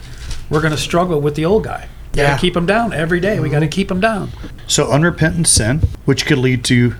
We're 0.49 0.61
going 0.61 0.71
to 0.71 0.77
struggle 0.79 1.19
with 1.19 1.35
the 1.35 1.45
old 1.45 1.63
guy. 1.65 1.89
Yeah. 2.13 2.37
keep 2.37 2.55
him 2.55 2.65
down 2.65 2.93
every 2.93 3.19
day. 3.19 3.39
We 3.39 3.49
got 3.49 3.59
to 3.59 3.67
keep 3.67 3.91
him 3.91 3.99
down. 3.99 4.31
So 4.65 4.89
unrepentant 4.91 5.47
sin, 5.47 5.81
which 6.05 6.25
could 6.25 6.37
lead 6.39 6.63
to 6.65 6.95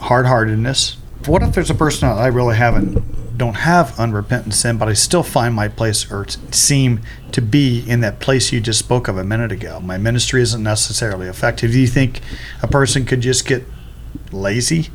hard-heartedness. 0.00 0.96
What 1.26 1.42
if 1.42 1.54
there's 1.54 1.70
a 1.70 1.74
person 1.74 2.08
I 2.08 2.26
really 2.28 2.56
haven't, 2.56 3.02
don't 3.36 3.54
have 3.54 3.98
unrepentant 3.98 4.54
sin, 4.54 4.78
but 4.78 4.88
I 4.88 4.92
still 4.94 5.22
find 5.22 5.54
my 5.54 5.68
place 5.68 6.10
or 6.10 6.26
seem 6.50 7.00
to 7.32 7.40
be 7.42 7.84
in 7.88 8.00
that 8.00 8.18
place 8.20 8.52
you 8.52 8.60
just 8.60 8.78
spoke 8.78 9.08
of 9.08 9.16
a 9.18 9.24
minute 9.24 9.52
ago? 9.52 9.80
My 9.80 9.98
ministry 9.98 10.40
isn't 10.42 10.62
necessarily 10.62 11.26
effective. 11.28 11.72
Do 11.72 11.78
you 11.78 11.86
think 11.86 12.20
a 12.62 12.66
person 12.66 13.04
could 13.04 13.20
just 13.20 13.46
get 13.46 13.64
lazy, 14.32 14.90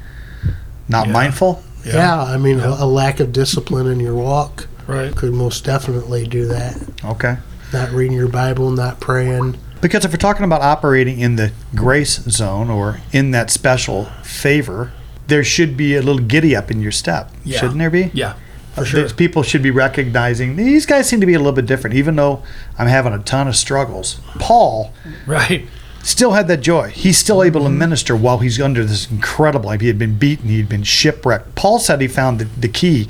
not 0.87 1.07
Yeah. 1.07 1.13
mindful? 1.13 1.63
Yeah, 1.85 2.21
I 2.21 2.37
mean, 2.37 2.59
a, 2.59 2.67
a 2.69 2.85
lack 2.85 3.19
of 3.19 3.31
discipline 3.31 3.87
in 3.87 3.99
your 3.99 4.13
walk 4.15 4.67
Right. 4.87 5.15
could 5.15 5.33
most 5.33 5.63
definitely 5.63 6.27
do 6.27 6.45
that. 6.47 6.77
Okay. 7.03 7.37
Not 7.73 7.91
reading 7.91 8.17
your 8.17 8.27
Bible, 8.27 8.69
not 8.71 8.99
praying. 8.99 9.57
Because 9.79 10.05
if 10.05 10.11
we're 10.11 10.17
talking 10.17 10.43
about 10.45 10.61
operating 10.61 11.19
in 11.19 11.37
the 11.37 11.51
grace 11.73 12.17
zone 12.29 12.69
or 12.69 12.99
in 13.11 13.31
that 13.31 13.49
special 13.49 14.05
favor, 14.23 14.91
there 15.31 15.43
should 15.43 15.75
be 15.77 15.95
a 15.95 16.01
little 16.01 16.21
giddy 16.21 16.55
up 16.55 16.69
in 16.69 16.81
your 16.81 16.91
step, 16.91 17.31
Yeah. 17.45 17.59
shouldn't 17.59 17.79
there 17.79 17.89
be? 17.89 18.11
Yeah. 18.13 18.31
Uh, 18.75 18.81
For 18.81 18.85
sure. 18.85 19.09
People 19.09 19.43
should 19.43 19.63
be 19.63 19.71
recognizing 19.71 20.55
these 20.57 20.85
guys 20.85 21.07
seem 21.09 21.19
to 21.21 21.25
be 21.25 21.33
a 21.33 21.39
little 21.39 21.51
bit 21.53 21.65
different, 21.65 21.95
even 21.95 22.15
though 22.17 22.43
I'm 22.77 22.87
having 22.87 23.13
a 23.13 23.19
ton 23.19 23.47
of 23.47 23.55
struggles. 23.55 24.19
Paul 24.39 24.93
Right. 25.25 25.67
still 26.03 26.33
had 26.33 26.47
that 26.49 26.61
joy. 26.61 26.89
He's 26.93 27.17
still 27.17 27.43
able 27.43 27.63
to 27.63 27.69
minister 27.69 28.15
while 28.15 28.39
he's 28.39 28.59
under 28.61 28.83
this 28.85 29.09
incredible. 29.09 29.69
He 29.71 29.87
had 29.87 29.97
been 29.97 30.15
beaten, 30.17 30.49
he 30.49 30.57
had 30.57 30.69
been 30.69 30.83
shipwrecked. 30.83 31.55
Paul 31.55 31.79
said 31.79 32.01
he 32.01 32.07
found 32.07 32.39
the, 32.39 32.47
the 32.59 32.67
key 32.69 33.07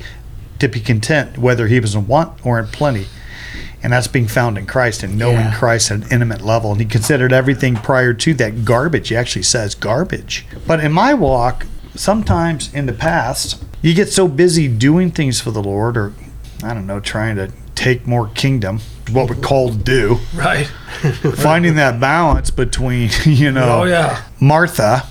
to 0.60 0.68
be 0.68 0.80
content, 0.80 1.38
whether 1.38 1.66
he 1.66 1.80
was 1.80 1.94
in 1.94 2.06
want 2.06 2.32
or 2.44 2.58
in 2.58 2.66
plenty. 2.68 3.06
And 3.84 3.92
that's 3.92 4.06
being 4.06 4.28
found 4.28 4.58
in 4.58 4.66
Christ 4.66 5.02
and 5.02 5.18
knowing 5.18 5.36
Yeah. 5.46 5.54
Christ 5.54 5.90
at 5.90 5.96
an 5.98 6.06
intimate 6.10 6.40
level. 6.42 6.70
And 6.72 6.80
he 6.80 6.86
considered 6.86 7.32
everything 7.32 7.74
prior 7.74 8.14
to 8.14 8.32
that 8.34 8.64
garbage. 8.64 9.08
He 9.08 9.16
actually 9.16 9.42
says 9.42 9.74
garbage. 9.74 10.46
But 10.68 10.78
in 10.80 10.92
my 10.92 11.14
walk, 11.14 11.66
sometimes 11.94 12.72
in 12.74 12.86
the 12.86 12.92
past, 12.92 13.62
you 13.80 13.94
get 13.94 14.08
so 14.10 14.28
busy 14.28 14.68
doing 14.68 15.10
things 15.10 15.40
for 15.40 15.50
the 15.50 15.62
Lord 15.62 15.96
or, 15.96 16.12
I 16.62 16.74
don't 16.74 16.86
know, 16.86 17.00
trying 17.00 17.36
to 17.36 17.50
take 17.74 18.06
more 18.06 18.28
kingdom, 18.28 18.80
what 19.10 19.28
we 19.30 19.36
call 19.36 19.72
do. 19.72 20.18
Right. 20.34 20.66
finding 21.36 21.74
that 21.76 21.98
balance 22.00 22.50
between 22.50 23.10
you 23.24 23.50
know 23.50 23.80
Oh 23.80 23.84
yeah. 23.84 24.22
Martha 24.40 25.06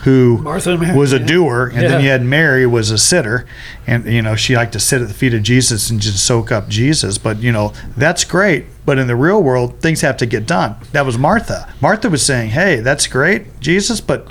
who 0.00 0.38
Martha 0.38 0.76
Mary, 0.78 0.96
was 0.96 1.12
a 1.12 1.18
doer 1.18 1.66
and 1.72 1.82
Yeah. 1.82 1.88
then 1.88 2.00
you 2.04 2.08
had 2.10 2.22
Mary 2.22 2.64
was 2.66 2.90
a 2.90 2.98
sitter. 2.98 3.46
And 3.86 4.06
you 4.06 4.22
know 4.22 4.34
she 4.34 4.56
liked 4.56 4.72
to 4.72 4.80
sit 4.80 5.02
at 5.02 5.08
the 5.08 5.14
feet 5.14 5.34
of 5.34 5.42
Jesus 5.42 5.90
and 5.90 6.00
just 6.00 6.24
soak 6.24 6.50
up 6.50 6.68
Jesus. 6.68 7.18
But 7.18 7.38
you 7.42 7.52
know 7.52 7.72
that's 7.96 8.24
great. 8.24 8.64
But 8.84 8.98
in 8.98 9.06
the 9.08 9.16
real 9.16 9.42
world 9.42 9.80
things 9.80 10.00
have 10.00 10.16
to 10.18 10.26
get 10.26 10.46
done. 10.46 10.76
That 10.92 11.04
was 11.06 11.18
Martha. 11.18 11.72
Martha 11.80 12.08
was 12.08 12.24
saying 12.24 12.50
hey 12.50 12.76
that's 12.80 13.06
great 13.06 13.60
Jesus 13.60 14.00
but 14.00 14.26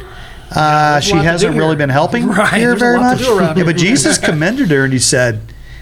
uh, 0.52 1.00
she 1.00 1.14
lot 1.14 1.22
to 1.24 1.28
hasn't 1.30 1.54
do 1.54 1.58
really 1.60 1.72
here." 1.72 1.78
been 1.78 1.90
helping 1.90 2.28
Right, 2.28 2.54
here 2.54 2.70
there's 2.70 2.82
a 2.82 2.86
very 2.86 2.98
lot 2.98 3.04
much 3.12 3.20
to 3.20 3.24
do 3.25 3.38
around 3.38 3.58
yeah 3.58 3.64
here. 3.64 3.66
but 3.66 3.78
Jesus 3.78 4.18
commended 4.18 4.70
her 4.72 4.84
and 4.84 4.94
he 4.94 5.00
said 5.00 5.42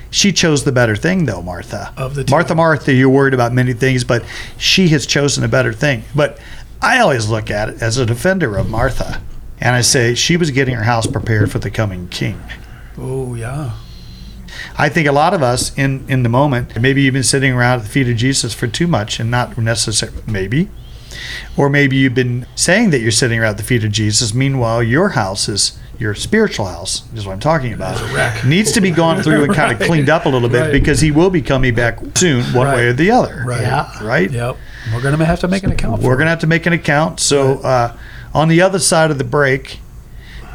she 0.10 0.32
chose 0.32 0.64
the 0.64 0.72
better 0.72 0.96
thing 0.96 1.26
though 1.26 1.42
Martha 1.42 1.94
Of 1.98 2.16
the 2.16 2.24
two. 2.24 2.32
Martha 2.32 2.56
Martha 2.56 2.94
you're 2.94 3.10
worried 3.10 3.34
about 3.34 3.52
many 3.54 3.74
things 3.74 4.04
but 4.04 4.24
she 4.58 4.88
has 4.90 5.06
chosen 5.06 5.44
a 5.44 5.48
better 5.48 5.74
thing 5.74 6.04
but 6.16 6.40
I 6.82 7.00
always 7.00 7.30
look 7.30 7.50
at 7.50 7.70
it 7.70 7.82
as 7.82 7.98
a 7.98 8.06
defender 8.06 8.56
of 8.58 8.70
Martha 8.70 9.22
and 9.60 9.76
I 9.76 9.82
say 9.82 10.14
she 10.16 10.38
was 10.38 10.52
getting 10.52 10.76
her 10.76 10.84
house 10.84 11.08
prepared 11.08 11.52
for 11.52 11.60
the 11.60 11.70
coming 11.72 12.08
king 12.10 12.40
Oh 12.98 13.34
yeah. 13.36 13.72
I 14.78 14.88
think 14.90 15.08
a 15.08 15.12
lot 15.12 15.34
of 15.34 15.42
us 15.42 15.76
in 15.78 16.06
in 16.08 16.22
the 16.24 16.30
moment 16.30 16.80
maybe 16.80 17.02
you've 17.02 17.14
been 17.16 17.24
sitting 17.24 17.54
around 17.54 17.80
at 17.80 17.84
the 17.84 17.90
feet 17.90 18.08
of 18.08 18.16
Jesus 18.18 18.54
for 18.54 18.68
too 18.68 18.86
much 18.88 19.20
and 19.20 19.32
not 19.32 19.58
necessary 19.58 20.12
maybe 20.28 20.70
or 21.58 21.70
maybe 21.70 21.96
you've 21.96 22.16
been 22.16 22.46
saying 22.56 22.90
that 22.92 23.00
you're 23.02 23.12
sitting 23.12 23.40
around 23.40 23.52
at 23.52 23.58
the 23.58 23.64
feet 23.64 23.84
of 23.84 23.92
Jesus 23.92 24.34
meanwhile 24.34 24.82
your 24.84 25.10
house 25.10 25.48
is 25.50 25.78
your 26.00 26.16
spiritual 26.16 26.66
house 26.66 27.04
is 27.16 27.26
what 27.26 27.34
I'm 27.34 27.40
talking 27.40 27.72
about 27.72 28.00
wreck. 28.14 28.44
needs 28.46 28.72
to 28.74 28.82
be 28.82 28.90
gone 28.92 29.22
through 29.22 29.44
and 29.44 29.54
kind 29.54 29.72
of 29.72 29.80
cleaned 29.88 30.10
up 30.10 30.26
a 30.26 30.30
little 30.30 30.50
bit 30.50 30.62
Right. 30.62 30.72
because 30.72 31.00
he 31.02 31.12
will 31.12 31.30
be 31.30 31.42
coming 31.42 31.76
back 31.76 32.00
soon 32.16 32.44
one 32.54 32.68
way 32.68 32.88
or 32.88 32.94
the 32.94 33.12
other 33.12 33.44
Right. 33.46 33.62
Yeah. 33.62 34.04
right 34.04 34.30
Yep. 34.32 34.58
We're 34.94 35.02
gonna 35.02 35.24
have 35.26 35.40
to 35.42 35.48
make 35.48 35.64
an 35.64 35.72
account. 35.72 36.02
we're 36.02 36.16
going 36.16 36.26
to 36.26 36.32
have 36.32 36.40
to 36.40 36.48
make 36.48 36.66
an 36.66 36.74
account. 36.74 37.22
So, 37.22 37.60
uh, 37.60 37.96
on 38.34 38.50
the 38.50 38.62
other 38.62 38.80
side 38.80 39.12
of 39.12 39.18
the 39.18 39.24
break, 39.24 39.80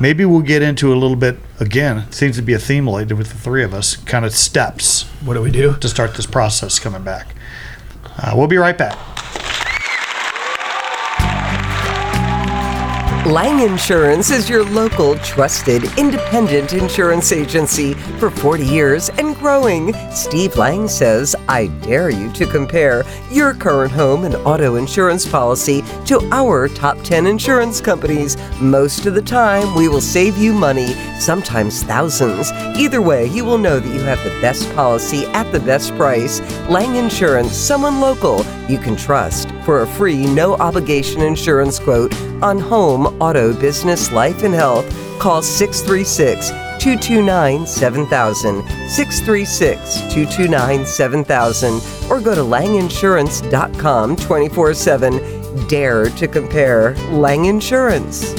maybe 0.00 0.24
we'll 0.26 0.42
get 0.42 0.60
into 0.60 0.92
a 0.92 0.96
little 0.96 1.16
bit 1.16 1.38
again. 1.60 2.10
Seems 2.12 2.36
to 2.36 2.42
be 2.42 2.52
a 2.52 2.58
theme 2.58 2.86
lately 2.86 3.14
with 3.14 3.28
the 3.30 3.38
three 3.38 3.62
of 3.64 3.72
us, 3.72 3.96
kind 3.96 4.26
of 4.26 4.34
steps. 4.34 5.04
What 5.24 5.32
do 5.34 5.40
we 5.40 5.50
do? 5.50 5.76
to 5.80 5.88
start 5.88 6.14
this 6.14 6.26
process 6.26 6.78
coming 6.78 7.04
back. 7.04 7.28
Uh, 8.18 8.32
we'll 8.34 8.48
be 8.48 8.58
right 8.58 8.76
back. 8.76 8.98
Lang 13.28 13.60
Insurance 13.60 14.30
is 14.30 14.48
your 14.48 14.64
local, 14.64 15.14
trusted, 15.18 15.84
independent 15.98 16.72
insurance 16.72 17.30
agency 17.30 17.92
for 18.18 18.30
40 18.30 18.64
years 18.64 19.10
and 19.18 19.36
growing. 19.36 19.92
Steve 20.10 20.56
Lang 20.56 20.88
says, 20.88 21.36
I 21.46 21.66
dare 21.82 22.08
you 22.08 22.32
to 22.32 22.46
compare 22.46 23.04
your 23.30 23.52
current 23.52 23.92
home 23.92 24.24
and 24.24 24.34
auto 24.34 24.76
insurance 24.76 25.28
policy 25.28 25.82
to 26.06 26.26
our 26.32 26.68
top 26.68 27.02
10 27.02 27.26
insurance 27.26 27.82
companies. 27.82 28.38
Most 28.62 29.04
of 29.04 29.12
the 29.12 29.20
time, 29.20 29.74
we 29.74 29.88
will 29.88 30.00
save 30.00 30.38
you 30.38 30.54
money, 30.54 30.94
sometimes 31.20 31.82
thousands. 31.82 32.50
Either 32.80 33.02
way, 33.02 33.26
you 33.26 33.44
will 33.44 33.58
know 33.58 33.78
that 33.78 33.94
you 33.94 34.00
have 34.00 34.24
the 34.24 34.40
best 34.40 34.74
policy 34.74 35.26
at 35.26 35.52
the 35.52 35.60
best 35.60 35.94
price. 35.96 36.40
Lang 36.70 36.96
Insurance, 36.96 37.52
someone 37.52 38.00
local 38.00 38.42
you 38.70 38.78
can 38.78 38.96
trust 38.96 39.50
for 39.68 39.82
a 39.82 39.86
free, 39.86 40.24
no 40.24 40.54
obligation 40.54 41.20
insurance 41.20 41.78
quote 41.78 42.18
on 42.42 42.58
home, 42.58 43.04
auto, 43.20 43.52
business, 43.52 44.10
life, 44.10 44.42
and 44.42 44.54
health. 44.54 44.86
Call 45.20 45.42
636 45.42 46.48
229 46.82 47.66
7000, 47.66 48.66
636 48.88 50.00
229 50.14 50.86
7000, 50.86 51.82
or 52.10 52.18
go 52.18 52.34
to 52.34 52.40
langinsurance.com 52.40 54.16
24 54.16 54.72
7. 54.72 55.66
Dare 55.68 56.08
to 56.08 56.26
compare 56.26 56.94
Lang 57.10 57.44
Insurance. 57.44 58.32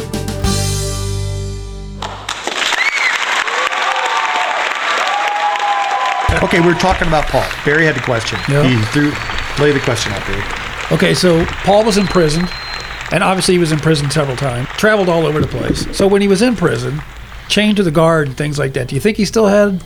Okay, 6.41 6.59
we're 6.59 6.73
talking 6.79 7.07
about 7.07 7.25
Paul. 7.25 7.45
Barry 7.63 7.85
had 7.85 7.97
a 7.97 8.01
question. 8.01 8.39
Yeah. 8.49 8.67
He 8.67 8.83
threw, 8.85 9.11
lay 9.63 9.71
the 9.71 9.79
question 9.81 10.11
out 10.13 10.25
there. 10.25 10.58
Okay, 10.91 11.13
so 11.13 11.45
Paul 11.45 11.85
was 11.85 11.97
imprisoned, 11.97 12.49
and 13.11 13.23
obviously 13.23 13.53
he 13.53 13.59
was 13.59 13.71
in 13.71 13.79
prison 13.79 14.09
several 14.09 14.35
times, 14.35 14.67
traveled 14.69 15.07
all 15.07 15.25
over 15.25 15.39
the 15.39 15.47
place. 15.47 15.85
So 15.95 16.07
when 16.07 16.21
he 16.21 16.27
was 16.27 16.41
in 16.41 16.55
prison, 16.55 17.01
chained 17.47 17.77
to 17.77 17.83
the 17.83 17.91
guard 17.91 18.27
and 18.27 18.35
things 18.37 18.57
like 18.57 18.73
that, 18.73 18.87
do 18.87 18.95
you 18.95 19.01
think 19.01 19.17
he 19.17 19.25
still 19.25 19.45
had 19.47 19.83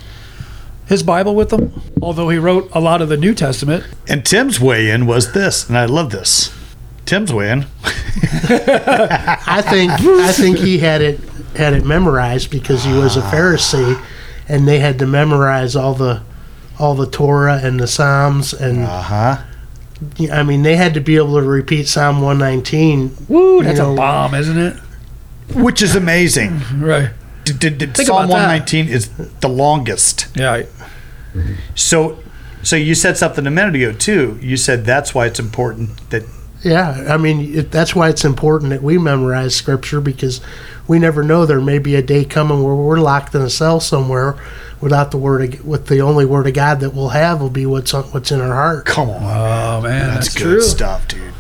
his 0.88 1.04
Bible 1.04 1.36
with 1.36 1.52
him? 1.52 1.82
Although 2.02 2.30
he 2.30 2.38
wrote 2.38 2.70
a 2.74 2.80
lot 2.80 3.02
of 3.02 3.10
the 3.10 3.18
New 3.18 3.34
Testament. 3.34 3.86
And 4.08 4.26
Tim's 4.26 4.60
weigh 4.62 4.90
in 4.90 5.06
was 5.06 5.34
this, 5.34 5.68
and 5.68 5.78
I 5.78 5.86
love 5.86 6.12
this. 6.12 6.56
Tim's 7.06 7.34
weigh 7.34 7.52
in. 7.52 7.66
I 7.84 9.62
think 9.62 9.92
I 9.92 10.32
think 10.32 10.58
he 10.58 10.80
had 10.80 11.02
it 11.02 11.20
had 11.56 11.74
it 11.74 11.86
memorized 11.86 12.50
because 12.50 12.84
he 12.84 12.94
was 12.94 13.18
a 13.18 13.22
Pharisee, 13.22 14.02
and 14.48 14.68
they 14.68 14.80
had 14.80 15.00
to 15.00 15.06
memorize 15.06 15.76
all 15.76 15.94
the 15.94 16.22
all 16.80 16.96
the 16.96 17.08
Torah 17.08 17.60
and 17.62 17.80
the 17.80 17.88
Psalms, 17.88 18.54
and 18.54 18.84
Uh 18.84 19.02
huh. 19.02 19.38
I 20.32 20.44
mean 20.44 20.64
they 20.64 20.76
had 20.76 20.94
to 20.96 21.00
be 21.02 21.16
able 21.18 21.36
to 21.40 21.44
repeat 21.48 21.88
Psalm 21.88 22.22
one 22.22 22.38
nineteen. 22.38 23.16
Woo, 23.30 23.64
that's 23.64 23.80
know- 23.80 23.94
a 23.94 23.96
bomb, 23.96 24.34
isn't 24.34 24.58
it? 24.58 24.76
Which 25.54 25.82
is 25.82 25.96
amazing. 25.96 26.52
Mm-hmm, 26.52 26.84
right. 26.84 27.10
D- 27.44 27.54
d- 27.54 27.70
d- 27.86 28.04
Psalm 28.06 28.30
119 28.30 28.88
is 28.88 29.10
the 29.42 29.50
longest. 29.50 30.28
Yeah. 30.36 30.64
So, 31.76 32.20
so 32.64 32.76
you 32.78 32.96
said 32.96 33.18
something 33.18 33.46
a 33.46 33.52
minute 33.52 33.76
ago 33.76 33.92
too. 33.92 34.40
You 34.42 34.56
said 34.56 34.86
that's 34.86 35.14
why 35.14 35.26
it's 35.26 35.40
important 35.40 36.10
that 36.12 36.24
Yeah, 36.64 37.08
I 37.10 37.18
mean 37.18 37.56
it, 37.56 37.72
that's 37.72 37.94
why 37.94 38.10
it's 38.10 38.24
important 38.24 38.70
that 38.72 38.82
we 38.82 38.98
memorize 38.98 39.56
Scripture 39.56 40.00
because 40.00 40.40
we 40.88 40.98
never 41.00 41.22
know 41.24 41.46
there 41.46 41.60
may 41.62 41.78
be 41.80 41.96
a 41.96 42.02
day 42.02 42.24
coming 42.26 42.64
where 42.64 42.76
we're 42.76 43.00
locked 43.00 43.36
in 43.36 43.42
a 43.42 43.50
cell 43.50 43.80
somewhere 43.80 44.38
without 44.80 45.12
the 45.12 45.18
word 45.18 45.54
of, 45.56 45.66
with 45.66 45.88
the 45.88 46.00
only 46.02 46.26
word 46.26 46.48
of 46.48 46.54
God 46.54 46.80
that 46.82 46.94
we'll 46.94 47.10
have 47.10 47.42
will 47.42 47.50
be 47.50 47.66
what's 47.66 47.94
on, 47.94 48.04
what's 48.06 48.32
in 48.32 48.40
our 48.42 48.54
heart. 48.54 48.86
come 48.86 49.10
on, 49.10 49.22
Oh 49.24 49.82
man, 49.82 50.08
that's, 50.14 50.28
that's, 50.28 50.38
good 50.38 50.44
true. 50.44 50.62
stuff, 50.62 51.08
dude. 51.08 51.34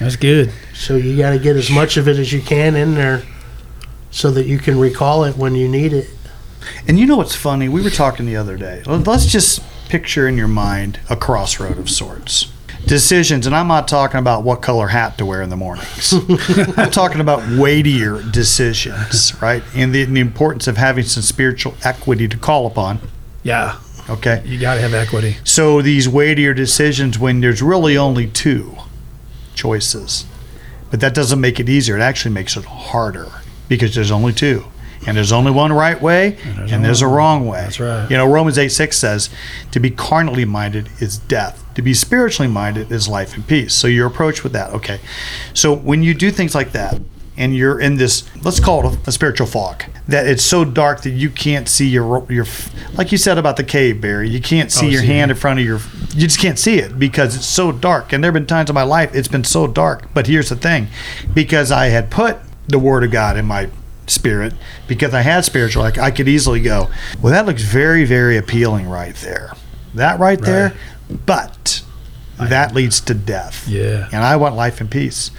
That's 0.00 0.16
good. 0.16 0.52
So 0.74 0.96
you 0.96 1.16
got 1.16 1.30
to 1.30 1.38
get 1.38 1.56
as 1.56 1.70
much 1.70 1.96
of 1.96 2.06
it 2.08 2.18
as 2.18 2.32
you 2.32 2.40
can 2.42 2.74
in 2.76 2.94
there 2.94 3.22
so 4.10 4.30
that 4.32 4.46
you 4.46 4.58
can 4.58 4.78
recall 4.78 5.24
it 5.24 5.36
when 5.36 5.54
you 5.54 5.68
need 5.68 5.92
it. 5.92 6.10
And 6.88 6.98
you 6.98 7.06
know 7.06 7.16
what's 7.16 7.34
funny? 7.36 7.68
We 7.68 7.82
were 7.82 7.90
talking 7.90 8.26
the 8.26 8.36
other 8.36 8.56
day. 8.56 8.82
Let- 8.84 9.06
Let's 9.06 9.26
just 9.26 9.62
picture 9.88 10.26
in 10.28 10.36
your 10.36 10.48
mind 10.48 10.98
a 11.08 11.16
crossroad 11.16 11.78
of 11.78 11.88
sorts. 11.88 12.52
Decisions, 12.86 13.46
and 13.46 13.54
I'm 13.56 13.66
not 13.68 13.88
talking 13.88 14.18
about 14.18 14.44
what 14.44 14.62
color 14.62 14.86
hat 14.88 15.18
to 15.18 15.26
wear 15.26 15.42
in 15.42 15.50
the 15.50 15.56
mornings. 15.56 16.12
I'm 16.78 16.90
talking 16.92 17.20
about 17.20 17.42
weightier 17.58 18.22
decisions, 18.30 19.34
right? 19.42 19.62
And 19.74 19.92
the, 19.94 20.04
the 20.04 20.20
importance 20.20 20.68
of 20.68 20.76
having 20.76 21.04
some 21.04 21.22
spiritual 21.24 21.74
equity 21.82 22.28
to 22.28 22.36
call 22.36 22.66
upon. 22.66 23.00
Yeah, 23.42 23.78
Okay. 24.08 24.40
you 24.46 24.60
got 24.60 24.76
to 24.76 24.80
have 24.82 24.94
equity. 24.94 25.36
So 25.42 25.82
these 25.82 26.08
weightier 26.08 26.54
decisions 26.54 27.18
when 27.18 27.40
there's 27.40 27.60
really 27.60 27.96
only 27.98 28.28
two 28.28 28.76
choices. 29.56 30.24
But 30.90 31.00
that 31.00 31.12
doesn't 31.12 31.40
make 31.40 31.58
it 31.58 31.68
easier. 31.68 31.96
It 31.96 32.02
actually 32.02 32.32
makes 32.34 32.56
it 32.56 32.64
harder 32.64 33.26
because 33.68 33.96
there's 33.96 34.12
only 34.12 34.32
two. 34.32 34.64
And 35.06 35.16
there's 35.16 35.32
only 35.32 35.52
one 35.52 35.72
right 35.72 36.00
way 36.00 36.36
and 36.44 36.84
there's, 36.84 37.02
a 37.02 37.06
wrong 37.06 37.46
way. 37.46 37.60
That's 37.60 37.78
right. 37.80 38.10
You 38.10 38.16
know, 38.16 38.26
Romans 38.26 38.58
8 38.58 38.68
6 38.68 38.98
says, 38.98 39.30
to 39.70 39.80
be 39.80 39.90
carnally 39.90 40.44
minded 40.44 40.88
is 41.00 41.18
death. 41.18 41.62
To 41.74 41.82
be 41.82 41.94
spiritually 41.94 42.50
minded 42.50 42.90
is 42.90 43.06
life 43.06 43.34
and 43.34 43.46
peace. 43.46 43.74
So 43.74 43.86
your 43.86 44.06
approach 44.06 44.42
with 44.42 44.52
that, 44.52 44.70
okay. 44.72 44.98
So 45.54 45.72
when 45.74 46.02
you 46.02 46.14
do 46.14 46.30
things 46.30 46.54
like 46.54 46.72
that, 46.72 47.00
and 47.38 47.54
you're 47.54 47.78
in 47.78 47.96
this, 47.96 48.24
let's 48.44 48.58
call 48.58 48.86
it 48.88 48.94
a, 49.06 49.10
a 49.10 49.12
spiritual 49.12 49.46
fog, 49.46 49.84
that 50.08 50.26
it's 50.26 50.42
so 50.42 50.64
dark 50.64 51.02
that 51.02 51.10
you 51.10 51.28
can't 51.28 51.68
see 51.68 51.86
your 51.86 52.24
your, 52.32 52.46
like 52.94 53.12
you 53.12 53.18
said 53.18 53.36
about 53.36 53.58
the 53.58 53.62
cave, 53.64 54.00
Barry. 54.00 54.30
You 54.30 54.40
can't 54.40 54.72
see 54.72 54.86
Oh, 54.86 54.88
your 54.88 55.00
see 55.02 55.06
hand 55.08 55.30
it. 55.30 55.34
in 55.34 55.38
front 55.40 55.60
of 55.60 55.66
your, 55.66 55.80
you 56.14 56.26
just 56.26 56.40
can't 56.40 56.58
see 56.58 56.78
it 56.78 56.98
because 56.98 57.36
it's 57.36 57.44
so 57.44 57.72
dark. 57.72 58.14
And 58.14 58.24
there 58.24 58.30
have 58.30 58.34
been 58.34 58.46
times 58.46 58.70
in 58.70 58.74
my 58.74 58.84
life 58.84 59.14
it's 59.14 59.28
been 59.28 59.44
so 59.44 59.66
dark. 59.66 60.08
But 60.14 60.28
here's 60.28 60.48
the 60.48 60.56
thing, 60.56 60.88
because 61.34 61.70
I 61.70 61.88
had 61.88 62.10
put 62.10 62.38
the 62.68 62.78
Word 62.78 63.04
of 63.04 63.10
God 63.10 63.36
in 63.36 63.44
my 63.44 63.68
spirit, 64.06 64.52
because 64.88 65.14
I 65.14 65.22
had 65.22 65.44
spiritual, 65.44 65.82
like 65.82 65.98
I 65.98 66.10
could 66.10 66.28
easily 66.28 66.60
go, 66.60 66.88
well, 67.20 67.32
that 67.32 67.46
looks 67.46 67.62
very, 67.62 68.04
very 68.04 68.36
appealing 68.36 68.88
right 68.88 69.14
there. 69.16 69.52
That 69.94 70.18
right, 70.20 70.40
there, 70.40 70.74
but 71.24 71.82
that 72.38 72.74
leads 72.74 73.00
to 73.02 73.14
death 73.14 73.66
Yeah. 73.66 74.08
and 74.12 74.22
I 74.22 74.36
want 74.36 74.54
life 74.56 74.80
and 74.80 74.90
peace. 74.90 75.30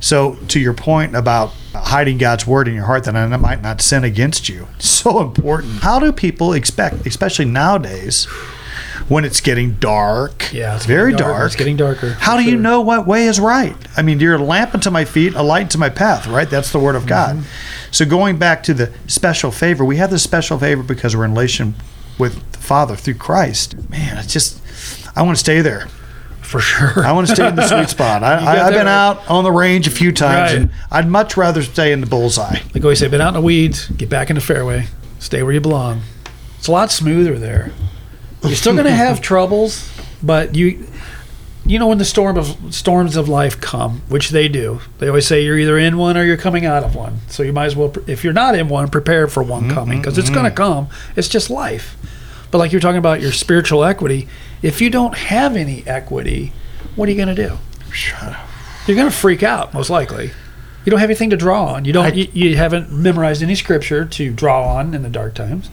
So, 0.00 0.34
to 0.48 0.60
your 0.60 0.74
point 0.74 1.16
about 1.16 1.52
hiding 1.74 2.18
God's 2.18 2.46
word 2.46 2.68
in 2.68 2.74
your 2.74 2.84
heart 2.84 3.04
that 3.04 3.16
I 3.16 3.26
might 3.38 3.62
not 3.62 3.80
sin 3.80 4.04
against 4.04 4.48
you, 4.48 4.68
so 4.78 5.20
important. 5.20 5.80
How 5.82 5.98
do 5.98 6.12
people 6.12 6.52
expect, 6.52 7.06
especially 7.06 7.46
nowadays, 7.46 8.28
when 9.08 9.24
it's 9.24 9.40
getting 9.40 9.74
dark? 9.74 10.52
Yeah, 10.52 10.76
it's 10.76 10.86
very 10.86 11.12
darker. 11.12 11.32
dark. 11.32 11.46
It's 11.46 11.56
getting 11.56 11.76
darker, 11.76 12.12
How 12.12 12.36
do 12.36 12.42
you 12.42 12.56
know 12.56 12.80
what 12.80 13.06
way 13.06 13.26
is 13.26 13.38
right? 13.38 13.76
I 13.96 14.02
mean, 14.02 14.20
you're 14.20 14.34
a 14.36 14.38
lamp 14.42 14.74
unto 14.74 14.90
my 14.90 15.04
feet, 15.04 15.34
a 15.34 15.42
light 15.42 15.64
unto 15.64 15.78
my 15.78 15.90
path, 15.90 16.26
right? 16.26 16.48
That's 16.48 16.72
the 16.72 16.78
word 16.78 16.96
of 16.96 17.06
God. 17.06 17.36
Mm-hmm. 17.36 17.90
So, 17.90 18.04
going 18.04 18.38
back 18.38 18.62
to 18.64 18.74
the 18.74 18.92
special 19.06 19.50
favor, 19.50 19.84
we 19.84 19.96
have 19.96 20.10
this 20.10 20.22
special 20.22 20.58
favor 20.58 20.82
because 20.82 21.16
we're 21.16 21.24
in 21.24 21.32
relation 21.32 21.74
with 22.18 22.52
the 22.52 22.58
Father 22.58 22.96
through 22.96 23.14
Christ. 23.14 23.76
Man, 23.90 24.16
it's 24.18 24.32
just, 24.32 24.60
I 25.16 25.22
want 25.22 25.36
to 25.36 25.40
stay 25.40 25.60
there. 25.60 25.86
For 26.42 26.60
sure. 26.60 27.04
I 27.04 27.10
want 27.12 27.26
to 27.26 27.34
stay 27.34 27.48
in 27.48 27.56
the 27.56 27.66
sweet 27.66 27.88
spot. 27.88 28.22
I, 28.24 28.34
I, 28.34 28.66
I've 28.66 28.72
been 28.72 28.86
right. 28.86 28.92
out 28.92 29.28
on 29.30 29.44
the 29.44 29.50
range 29.50 29.88
a 29.88 29.90
few 29.90 30.12
times, 30.12 30.52
Right. 30.52 30.60
and 30.62 30.70
I'd 30.90 31.08
much 31.08 31.36
rather 31.36 31.62
stay 31.62 31.90
in 31.90 32.00
the 32.00 32.06
bullseye. 32.06 32.58
Like 32.74 32.84
always 32.84 32.98
say, 33.00 33.08
been 33.08 33.20
out 33.20 33.28
in 33.28 33.34
the 33.34 33.40
weeds, 33.40 33.88
get 33.88 34.08
back 34.08 34.28
in 34.30 34.34
the 34.36 34.42
fairway, 34.42 34.86
stay 35.18 35.42
where 35.42 35.52
you 35.52 35.60
belong. 35.60 36.02
It's 36.58 36.68
a 36.68 36.72
lot 36.72 36.92
smoother 36.92 37.38
there. 37.38 37.72
You're 38.44 38.56
still 38.56 38.74
going 38.74 38.84
to 38.84 38.90
have 38.90 39.20
troubles, 39.22 39.90
but 40.22 40.54
you, 40.54 40.86
you 41.66 41.78
know, 41.78 41.88
when 41.88 41.98
the 41.98 42.04
storm 42.04 42.36
of 42.36 42.74
storms 42.74 43.16
of 43.16 43.28
life 43.28 43.60
come, 43.60 44.02
which 44.08 44.30
they 44.30 44.48
do, 44.48 44.80
they 44.98 45.08
always 45.08 45.26
say 45.26 45.44
you're 45.44 45.58
either 45.58 45.78
in 45.78 45.96
one 45.96 46.16
or 46.16 46.24
you're 46.24 46.36
coming 46.36 46.66
out 46.66 46.84
of 46.84 46.94
one. 46.94 47.18
So 47.28 47.42
you 47.42 47.52
might 47.52 47.66
as 47.66 47.76
well, 47.76 47.92
if 48.06 48.22
you're 48.22 48.32
not 48.32 48.54
in 48.54 48.68
one, 48.68 48.88
prepare 48.88 49.28
for 49.28 49.42
one 49.42 49.64
mm-hmm, 49.64 49.72
coming 49.72 50.00
because 50.00 50.18
it's 50.18 50.30
going 50.30 50.44
to 50.44 50.50
mm-hmm. 50.50 50.56
come. 50.56 50.88
It's 51.16 51.28
just 51.28 51.50
life. 51.50 51.96
But 52.50 52.58
like 52.58 52.70
you're 52.70 52.80
talking 52.80 52.98
about 52.98 53.20
your 53.20 53.32
spiritual 53.32 53.82
equity, 53.82 54.28
if 54.62 54.80
you 54.80 54.90
don't 54.90 55.16
have 55.16 55.56
any 55.56 55.86
equity, 55.86 56.52
what 56.96 57.08
are 57.08 57.12
you 57.12 57.16
going 57.16 57.34
to 57.34 57.48
do? 57.48 57.58
You're 58.86 58.96
going 58.96 59.10
to 59.10 59.16
freak 59.16 59.42
out, 59.42 59.72
most 59.72 59.90
likely. 59.90 60.30
You 60.84 60.90
don't 60.90 61.00
have 61.00 61.08
anything 61.08 61.30
to 61.30 61.36
draw 61.36 61.66
on. 61.66 61.84
You 61.84 61.94
don't. 61.94 62.06
I- 62.06 62.12
you, 62.12 62.28
you 62.32 62.56
haven't 62.56 62.92
memorized 62.92 63.42
any 63.42 63.54
scripture 63.54 64.04
to 64.04 64.32
draw 64.32 64.76
on 64.76 64.94
in 64.94 65.02
the 65.02 65.08
dark 65.08 65.34
times. 65.34 65.68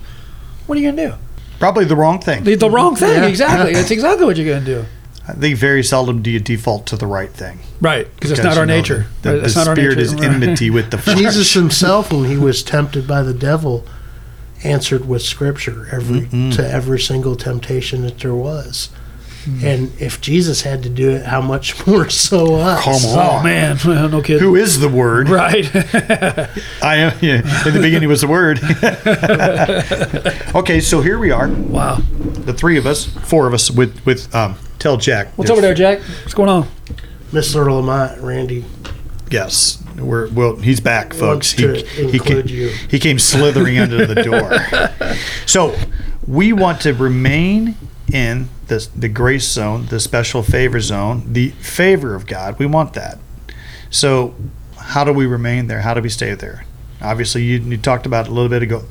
What 0.66 0.78
are 0.78 0.82
you 0.82 0.92
going 0.92 0.96
to 0.96 1.16
do? 1.16 1.22
Probably 1.62 1.86
the 1.86 1.96
wrong 1.96 2.20
thing. 2.20 2.44
The, 2.44 2.56
the 2.56 2.70
wrong 2.70 2.96
thing. 2.96 3.24
Yeah. 3.24 3.30
Exactly. 3.30 3.74
That's 3.74 3.92
exactly 3.98 4.26
what 4.26 4.36
you're 4.36 4.48
going 4.48 4.66
to 4.66 4.82
do. 4.82 4.86
I 5.28 5.34
think 5.34 5.58
very 5.58 5.84
seldom 5.84 6.22
do 6.22 6.32
you 6.32 6.40
default 6.40 6.88
to 6.88 6.98
the 6.98 7.06
right 7.06 7.30
thing. 7.30 7.60
Right. 7.80 8.14
Because 8.16 8.32
it's 8.32 8.44
not 8.44 8.58
our 8.58 8.66
know, 8.66 8.76
nature. 8.76 9.06
The, 9.22 9.34
the, 9.34 9.40
That's 9.42 9.56
not 9.56 9.68
our 9.68 9.76
spirit 9.76 9.98
nature. 9.98 10.16
is 10.16 10.22
enmity 10.22 10.70
with 10.70 10.92
the 10.92 10.98
flesh. 10.98 11.18
Jesus 11.18 11.54
himself, 11.54 12.12
when 12.12 12.26
he 12.26 12.38
was 12.38 12.64
tempted 12.64 13.08
by 13.08 13.22
the 13.22 13.34
devil, 13.34 13.86
answered 14.64 15.08
with 15.08 15.22
scripture 15.22 15.88
every 15.92 16.22
mm-hmm. 16.22 16.50
to 16.52 16.68
every 16.68 17.00
single 17.00 17.36
temptation 17.36 18.02
that 18.02 18.20
there 18.20 18.36
was. 18.36 18.90
And 19.46 19.92
if 20.00 20.22
Jesus 20.22 20.62
had 20.62 20.84
to 20.84 20.90
do 20.90 21.12
it, 21.12 21.26
how 21.26 21.42
much 21.42 21.86
more 21.88 22.10
so 22.10 22.56
us? 22.56 22.84
Come 22.84 23.02
Oh 23.04 23.44
man, 23.44 23.78
Well, 23.86 24.10
no 24.10 24.22
kidding. 24.22 24.44
Who 24.44 24.56
is 24.56 24.80
the 24.80 24.90
word? 24.90 25.30
Right. 25.30 25.70
I 26.84 26.96
am. 26.98 27.18
Yeah, 27.22 27.38
in 27.68 27.74
the 27.74 27.80
beginning 27.82 28.10
was 28.10 28.22
the 28.22 28.28
word. 28.28 28.60
okay, 30.56 30.80
so 30.80 31.02
here 31.02 31.18
we 31.18 31.32
are, 31.32 31.48
wow. 31.48 31.96
the 32.22 32.54
three 32.54 32.78
of 32.78 32.86
us, 32.86 33.06
four 33.06 33.48
of 33.48 33.54
us, 33.54 33.72
with 33.72 34.06
with 34.06 34.34
um, 34.36 34.56
tell 34.80 34.98
Jack. 34.98 35.30
What's 35.38 35.50
over 35.50 35.62
there, 35.62 35.74
Jack? 35.74 36.00
What's 36.00 36.34
going 36.34 36.50
on? 36.50 36.68
Mr. 37.32 37.66
Lamont, 37.72 38.22
Randy. 38.22 38.66
Yes, 39.30 39.82
we're 39.98 40.30
well. 40.30 40.58
He's 40.58 40.80
back, 40.82 41.14
folks. 41.14 41.58
Wants 41.60 41.84
to 41.84 42.10
include 42.10 42.48
came, 42.48 42.56
you. 42.56 42.70
he 42.90 43.00
came 43.00 43.18
slithering 43.18 43.80
under 43.80 44.06
the 44.06 44.24
door. 44.24 45.16
So 45.46 45.76
we 46.28 46.54
want 46.54 46.82
to 46.82 46.94
remain 46.94 47.76
in 48.14 48.50
the 48.68 48.88
the 48.96 49.10
grace 49.10 49.48
zone, 49.48 49.88
the 49.88 50.00
special 50.00 50.44
favor 50.44 50.80
zone, 50.80 51.34
the 51.34 51.50
favor 51.52 52.16
of 52.16 52.28
God. 52.28 52.58
We 52.60 52.66
want 52.66 52.94
that. 52.94 53.18
So 53.90 54.36
how 54.78 55.04
do 55.04 55.14
we 55.14 55.26
remain 55.26 55.68
there? 55.68 55.82
How 55.82 55.94
do 55.94 56.02
we 56.02 56.10
stay 56.10 56.34
there? 56.34 56.66
Obviously, 57.02 57.44
you, 57.44 57.60
you 57.60 57.78
talked 57.78 58.06
about 58.06 58.28
a 58.28 58.32
little 58.32 58.50
bit 58.50 58.62
ago. 58.64 58.84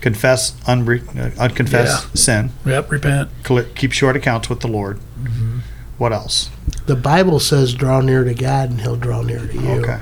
Confess 0.00 0.52
unre, 0.62 1.06
uh, 1.14 1.42
unconfessed 1.42 2.16
sin. 2.16 2.50
Yep, 2.64 2.90
repent. 2.90 3.30
Keep 3.74 3.92
short 3.92 4.16
accounts 4.16 4.48
with 4.48 4.60
the 4.60 4.68
Lord. 4.68 4.98
Mm-hmm. 5.22 5.58
What 5.98 6.14
else? 6.14 6.48
The 6.86 6.96
Bible 6.96 7.38
says, 7.38 7.74
"Draw 7.74 8.00
near 8.00 8.24
to 8.24 8.32
God, 8.32 8.70
and 8.70 8.80
He'll 8.80 8.96
draw 8.96 9.20
near 9.20 9.46
to 9.46 9.52
you." 9.54 9.70
Okay. 9.82 10.00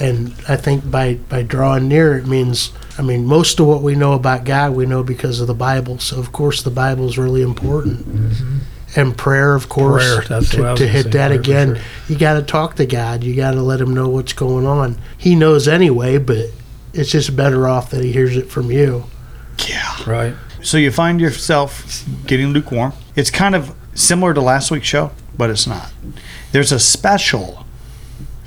And 0.00 0.34
I 0.48 0.56
think 0.56 0.90
by 0.90 1.14
by 1.14 1.42
drawing 1.42 1.86
near, 1.86 2.18
it 2.18 2.26
means, 2.26 2.72
I 2.98 3.02
mean, 3.02 3.26
most 3.26 3.60
of 3.60 3.66
what 3.66 3.82
we 3.82 3.94
know 3.94 4.12
about 4.14 4.44
God, 4.44 4.74
we 4.74 4.86
know 4.86 5.02
because 5.02 5.40
of 5.40 5.46
the 5.46 5.54
Bible. 5.54 5.98
So 5.98 6.18
of 6.18 6.32
course, 6.32 6.62
the 6.62 6.70
Bible 6.70 7.06
is 7.08 7.18
really 7.18 7.42
important. 7.42 8.06
And 8.96 9.16
prayer, 9.16 9.54
of 9.54 9.68
course, 9.68 10.02
Mm-hmm. 10.04 10.26
Prayer, 10.26 10.28
that's 10.40 10.50
to, 10.52 10.58
what 10.60 10.66
I 10.68 10.70
was 10.72 10.80
to 10.80 10.88
hit 10.88 11.12
that 11.12 11.30
again. 11.32 11.74
sure. 11.74 11.84
You 12.08 12.18
got 12.18 12.34
to 12.34 12.42
talk 12.42 12.76
to 12.76 12.86
God. 12.86 13.22
You 13.22 13.34
got 13.36 13.50
to 13.52 13.60
let 13.62 13.80
Him 13.80 13.92
know 13.92 14.08
what's 14.08 14.32
going 14.32 14.64
on. 14.66 14.96
He 15.18 15.34
knows 15.34 15.68
anyway, 15.68 16.16
but 16.18 16.46
it's 16.94 17.10
just 17.10 17.36
better 17.36 17.68
off 17.68 17.90
that 17.90 18.02
He 18.02 18.12
hears 18.12 18.36
it 18.36 18.48
from 18.50 18.70
you. 18.70 19.04
Yeah. 19.68 19.96
Right. 20.06 20.34
So 20.62 20.78
you 20.78 20.90
find 20.90 21.20
yourself 21.20 22.04
getting 22.26 22.48
lukewarm. 22.48 22.92
It's 23.14 23.30
kind 23.30 23.54
of 23.54 23.74
similar 23.94 24.32
to 24.32 24.40
last 24.40 24.70
week's 24.70 24.86
show, 24.86 25.10
but 25.36 25.50
it's 25.50 25.66
not. 25.66 25.92
There's 26.52 26.72
a 26.72 26.80
special 26.80 27.65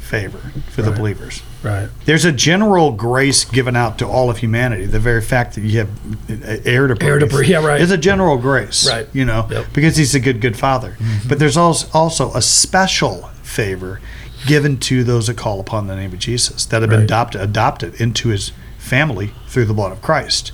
favor 0.09 0.39
for 0.71 0.81
the 0.81 0.89
believers. 0.91 1.43
Right. 1.61 1.87
There's 2.05 2.25
a 2.25 2.31
general 2.31 2.91
grace 2.93 3.45
given 3.45 3.75
out 3.75 3.99
to 3.99 4.07
all 4.07 4.29
of 4.31 4.39
humanity. 4.39 4.85
The 4.87 4.99
very 4.99 5.21
fact 5.21 5.53
that 5.55 5.61
you 5.61 5.77
have 5.79 5.89
uh, 6.29 6.57
air 6.65 6.87
to 6.87 6.95
breathe, 6.95 7.09
Air 7.09 7.19
to 7.19 7.27
breathe, 7.27 7.49
yeah, 7.49 7.63
right. 7.65 7.79
is 7.79 7.91
a 7.91 7.97
general 7.97 8.37
grace, 8.37 8.89
Right. 8.89 9.07
You 9.13 9.25
know, 9.25 9.47
Yep. 9.51 9.65
because 9.73 9.95
He's 9.97 10.15
a 10.15 10.19
good, 10.19 10.41
good 10.41 10.57
Father. 10.57 10.97
Mm-hmm. 10.99 11.29
But 11.29 11.37
there's 11.37 11.57
also 11.57 11.87
also 11.93 12.33
a 12.33 12.41
special 12.41 13.29
favor 13.43 14.01
given 14.47 14.77
to 14.79 15.03
those 15.03 15.27
that 15.27 15.37
call 15.37 15.59
upon 15.59 15.85
the 15.87 15.95
name 15.95 16.11
of 16.13 16.19
Jesus 16.19 16.65
that 16.65 16.81
have 16.81 16.89
been 16.89 17.01
adopted 17.03 17.41
adopted 17.41 18.01
into 18.01 18.29
His 18.29 18.51
family 18.89 19.31
through 19.47 19.65
the 19.65 19.73
blood 19.73 19.91
of 19.91 20.01
Christ. 20.01 20.51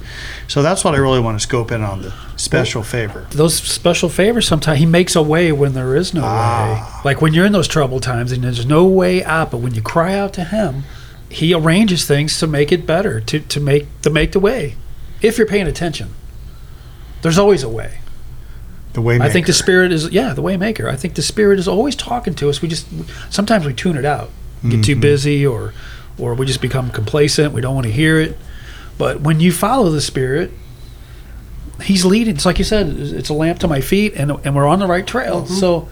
So 0.48 0.62
that's 0.62 0.84
what 0.84 0.94
I 0.94 0.98
really 0.98 1.20
want 1.20 1.40
to 1.40 1.44
scope 1.44 1.72
in 1.72 1.82
on 1.82 2.02
the 2.02 2.14
special 2.36 2.84
favor. 2.84 3.28
Those 3.32 3.56
special 3.56 4.10
favors 4.10 4.48
sometimes 4.48 4.80
he 4.80 4.86
makes 4.86 5.16
a 5.16 5.24
way 5.24 5.52
when 5.52 5.74
there 5.74 5.96
is 5.96 6.14
no 6.14 6.22
ah. 6.24 7.02
way. 7.04 7.12
Like 7.12 7.22
when 7.22 7.34
you're 7.34 7.46
in 7.46 7.54
those 7.54 7.68
troubled 7.68 8.04
times 8.04 8.32
and 8.32 8.44
there's 8.44 8.66
no 8.66 8.86
way 8.86 9.24
out, 9.24 9.52
but 9.52 9.58
when 9.58 9.74
you 9.74 9.82
cry 9.82 10.14
out 10.16 10.34
to 10.34 10.44
him, 10.44 10.84
he 11.30 11.54
arranges 11.54 12.06
things 12.06 12.38
to 12.40 12.48
make 12.48 12.72
it 12.72 12.86
better, 12.86 13.20
to, 13.22 13.40
to 13.40 13.60
make 13.60 13.88
to 14.02 14.10
make 14.10 14.34
the 14.34 14.40
way. 14.40 14.76
If 15.22 15.38
you're 15.38 15.48
paying 15.48 15.68
attention. 15.68 16.10
There's 17.22 17.40
always 17.40 17.64
a 17.64 17.70
way. 17.70 18.02
The 18.94 19.02
way 19.02 19.20
I 19.20 19.30
think 19.30 19.48
the 19.48 19.54
spirit 19.54 19.92
is 19.92 20.10
yeah, 20.12 20.34
the 20.34 20.42
way 20.42 20.56
maker. 20.58 20.88
I 20.88 20.96
think 20.96 21.16
the 21.16 21.22
spirit 21.22 21.58
is 21.60 21.68
always 21.68 21.96
talking 21.96 22.36
to 22.36 22.50
us. 22.50 22.62
We 22.62 22.70
just 22.70 22.88
sometimes 23.30 23.66
we 23.66 23.74
tune 23.74 23.98
it 23.98 24.06
out, 24.06 24.30
get 24.62 24.84
too 24.84 24.94
mm-hmm. 24.94 25.02
busy, 25.02 25.46
or 25.46 25.74
or 26.18 26.34
we 26.34 26.46
just 26.46 26.62
become 26.62 26.90
complacent. 26.92 27.54
We 27.54 27.62
don't 27.62 27.76
want 27.76 27.88
to 27.88 27.94
hear 27.94 28.20
it. 28.20 28.38
But 28.98 29.22
when 29.22 29.40
you 29.40 29.52
follow 29.52 29.90
the 29.90 30.02
spirit, 30.02 30.52
he's 31.82 32.06
leading. 32.06 32.36
It's 32.36 32.46
like 32.46 32.58
you 32.60 32.64
said, 32.66 32.88
it's 32.88 33.30
a 33.30 33.34
lamp 33.34 33.60
to 33.60 33.68
my 33.68 33.82
feet, 33.82 34.14
and 34.16 34.32
and 34.46 34.56
we're 34.56 34.68
on 34.68 34.80
the 34.80 34.88
right 34.88 35.06
trail. 35.06 35.44
Mm-hmm. 35.44 35.54
So 35.56 35.90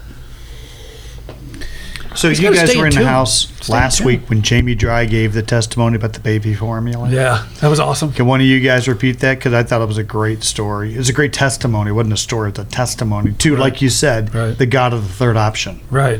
So 2.16 2.30
He's 2.30 2.40
you 2.40 2.54
guys 2.54 2.76
were 2.78 2.86
in 2.86 2.94
the 2.94 3.06
house 3.06 3.48
Stay 3.62 3.74
last 3.74 4.02
week 4.02 4.30
when 4.30 4.44
Jamie 4.44 4.76
Dry 4.76 5.06
gave 5.06 5.34
the 5.34 5.42
testimony 5.42 5.96
about 5.96 6.14
the 6.14 6.20
baby 6.20 6.54
formula. 6.54 7.10
yeah, 7.10 7.48
that 7.60 7.70
was 7.70 7.80
awesome. 7.80 8.14
Can 8.14 8.28
one 8.28 8.40
of 8.40 8.46
you 8.46 8.60
guys 8.60 8.88
repeat 8.88 9.20
that? 9.22 9.40
Because 9.40 9.54
I 9.54 9.64
thought 9.64 9.82
it 9.82 9.88
was 9.88 9.98
a 9.98 10.04
great 10.04 10.44
story. 10.44 10.94
It 10.94 10.98
was 11.00 11.10
a 11.10 11.14
great 11.14 11.34
testimony. 11.34 11.90
It 11.90 11.94
wasn't 11.94 12.14
a 12.14 12.18
story, 12.18 12.50
it's 12.50 12.60
a 12.60 12.66
testimony 12.66 13.34
to, 13.34 13.58
like 13.58 13.82
you 13.82 13.90
said, 13.90 14.34
Right. 14.34 14.56
the 14.58 14.68
God 14.68 14.94
of 14.94 15.02
the 15.08 15.14
third 15.14 15.38
option. 15.38 15.80
Right. 15.90 16.20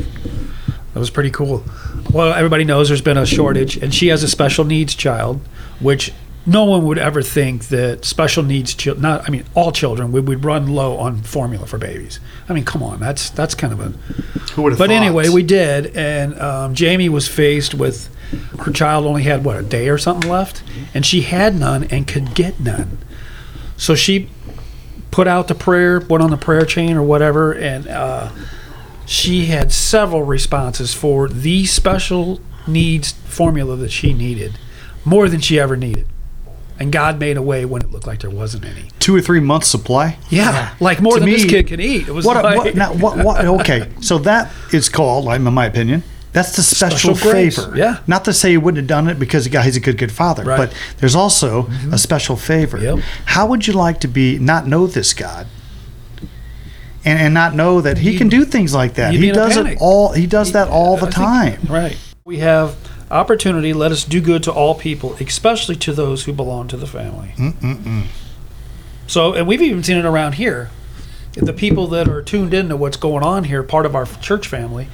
That 0.94 1.00
was 1.00 1.10
pretty 1.12 1.30
cool. 1.32 1.64
Well, 2.12 2.34
everybody 2.34 2.64
knows 2.64 2.90
there's 2.90 3.02
been 3.02 3.18
a 3.18 3.26
shortage, 3.26 3.78
and 3.78 3.94
she 3.94 4.08
has 4.08 4.24
a 4.24 4.28
special 4.28 4.66
needs 4.66 4.94
child, 4.96 5.40
which 5.80 6.12
no 6.46 6.66
one 6.66 6.86
would 6.86 6.98
ever 6.98 7.22
think 7.22 7.70
that 7.70 8.04
special 8.04 8.44
needs 8.44 8.74
children, 8.74 9.02
not, 9.02 9.28
I 9.28 9.32
mean, 9.32 9.46
all 9.56 9.72
children, 9.72 10.12
we 10.12 10.20
would 10.20 10.44
run 10.44 10.68
low 10.68 10.98
on 10.98 11.24
formula 11.24 11.66
for 11.66 11.78
babies. 11.78 12.20
I 12.50 12.54
mean, 12.54 12.66
come 12.66 12.84
on, 12.84 13.00
that's 13.00 13.30
that's 13.30 13.56
kind 13.56 13.72
of 13.74 13.80
a. 13.80 13.90
Who 14.54 14.64
would 14.64 14.74
have 14.74 14.80
But 14.80 14.92
anyway, 14.92 15.30
we 15.30 15.44
did, 15.44 15.96
and 15.96 16.40
um, 16.40 16.76
Jamie 16.76 17.10
was 17.10 17.28
faced 17.28 17.74
with 17.74 18.14
her 18.60 18.72
child 18.72 19.06
only 19.06 19.24
had, 19.24 19.44
what, 19.46 19.58
a 19.58 19.64
day 19.64 19.90
or 19.90 19.98
something 19.98 20.30
left? 20.30 20.64
And 20.94 21.06
she 21.06 21.22
had 21.22 21.56
none 21.56 21.86
and 21.86 22.08
could 22.08 22.34
get 22.36 22.60
none. 22.60 22.98
So 23.78 23.96
she 23.96 24.30
put 25.12 25.28
out 25.28 25.48
the 25.48 25.56
prayer, 25.56 26.00
went 26.00 26.24
on 26.24 26.32
the 26.32 26.38
prayer 26.38 26.66
chain 26.66 26.98
or 26.98 27.04
whatever, 27.04 27.54
and 27.54 27.88
uh, 27.88 28.30
she 29.06 29.46
had 29.46 29.72
several 29.72 30.24
responses 30.24 30.94
for 30.94 31.28
the 31.28 31.66
special 31.66 32.40
needs 32.68 33.12
formula 33.12 33.76
that 33.78 33.92
she 33.92 34.14
needed, 34.14 34.58
more 35.06 35.28
than 35.30 35.40
she 35.42 35.60
ever 35.60 35.76
needed. 35.76 36.08
And 36.80 36.92
God 36.92 37.20
made 37.20 37.38
a 37.38 37.42
way 37.42 37.66
when 37.66 37.82
it 37.84 37.92
looked 37.92 38.08
like 38.08 38.22
there 38.22 38.30
wasn't 38.32 38.66
any. 38.66 38.90
two 39.00 39.16
or 39.16 39.22
three 39.22 39.40
months 39.40 39.68
supply. 39.68 40.18
Yeah, 40.30 40.74
like 40.80 41.02
more 41.02 41.14
To 41.14 41.20
than 41.20 41.30
this 41.30 41.44
me, 41.44 41.50
kid 41.50 41.68
can 41.68 41.80
eat. 41.80 42.08
It 42.08 42.12
was 42.12 42.26
What, 42.26 42.44
like, 42.44 42.58
what, 42.58 42.76
now, 42.76 42.94
what, 42.94 43.18
what, 43.24 43.46
okay, 43.62 43.90
so 44.02 44.18
that 44.20 44.52
is 44.74 44.90
called, 44.90 45.28
in 45.34 45.44
my 45.44 45.66
opinion, 45.66 46.04
that's 46.32 46.56
the 46.56 46.64
special, 46.64 47.16
Special 47.16 47.32
grace, 47.32 47.58
favor. 47.64 47.78
yeah. 47.78 48.00
Not 48.08 48.26
to 48.26 48.34
say 48.34 48.50
he 48.52 48.58
wouldn't 48.58 48.78
have 48.80 48.88
done 48.88 49.08
it 49.08 49.20
because 49.20 49.44
the 49.44 49.52
guy 49.52 49.62
he's 49.62 49.78
a 49.78 49.80
good, 49.80 50.00
good 50.00 50.12
father, 50.12 50.44
Right. 50.44 50.58
but 50.58 50.74
there's 50.98 51.16
also 51.16 51.60
a 51.60 51.64
mm-hmm. 51.66 51.96
special 51.98 52.36
favor. 52.36 52.80
Yep. 52.80 53.00
How 53.26 53.46
would 53.46 53.68
you 53.68 53.74
like 53.74 54.00
to 54.00 54.08
be, 54.08 54.40
not 54.40 54.66
know 54.66 54.88
this 54.88 55.14
God? 55.14 55.46
And, 57.06 57.20
and 57.20 57.34
not 57.34 57.54
know 57.54 57.82
that 57.82 57.98
he 57.98 58.08
You'd- 58.12 58.18
can 58.18 58.30
do 58.30 58.46
things 58.46 58.74
like 58.74 58.94
that. 58.94 59.14
He 59.14 59.32
does 59.32 59.58
it 59.58 59.78
all. 59.82 60.14
He 60.14 60.26
does 60.26 60.54
that 60.54 60.70
all 60.70 60.96
the 60.96 61.08
I 61.08 61.12
think- 61.12 61.60
time. 61.60 61.68
Right. 61.70 61.98
We 62.26 62.38
have 62.40 62.76
opportunity. 63.12 63.74
Let 63.74 63.92
us 63.92 64.06
do 64.06 64.22
good 64.22 64.44
to 64.44 64.52
all 64.52 64.74
people, 64.76 65.16
especially 65.20 65.76
to 65.78 65.92
those 65.94 66.24
who 66.24 66.32
belong 66.34 66.70
to 66.70 66.78
the 66.78 66.88
family. 66.88 67.34
Mm-mm-mm. 67.36 68.04
So, 69.08 69.34
and 69.34 69.46
we've 69.48 69.62
even 69.62 69.84
seen 69.84 69.98
it 69.98 70.06
around 70.06 70.36
here. 70.36 70.70
The 71.34 71.52
people 71.52 71.88
that 71.88 72.08
are 72.08 72.22
tuned 72.22 72.54
into 72.54 72.78
what's 72.78 72.96
going 72.96 73.24
on 73.24 73.44
here, 73.46 73.64
part 73.64 73.86
of 73.86 73.96
our 73.96 74.06
church 74.06 74.48
family, 74.48 74.88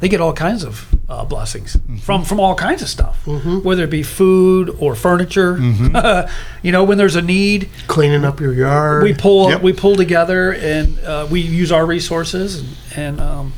they 0.00 0.08
get 0.08 0.20
all 0.20 0.32
kinds 0.32 0.62
of 0.64 0.86
uh, 1.08 1.24
blessings 1.24 1.76
Mm-hmm. 1.76 1.96
from 1.98 2.24
from 2.24 2.38
all 2.40 2.54
kinds 2.54 2.82
of 2.82 2.88
stuff, 2.88 3.26
whether 3.26 3.84
it 3.84 3.90
be 3.90 4.02
food 4.02 4.70
or 4.78 4.94
furniture. 4.94 5.56
Mm-hmm. 5.56 6.28
you 6.66 6.70
know, 6.72 6.84
when 6.84 6.98
there's 6.98 7.16
a 7.16 7.22
need, 7.22 7.68
Cleaning 7.86 8.24
up 8.24 8.40
your 8.40 8.52
yard. 8.52 9.02
we 9.02 9.14
pull 9.14 9.50
Yep. 9.50 9.62
we 9.62 9.72
pull 9.72 9.96
together 9.96 10.52
and 10.52 10.98
uh, 11.00 11.26
we 11.30 11.40
use 11.40 11.72
our 11.72 11.84
resources, 11.86 12.60
and, 12.60 12.68
and 12.96 13.20
um, 13.20 13.52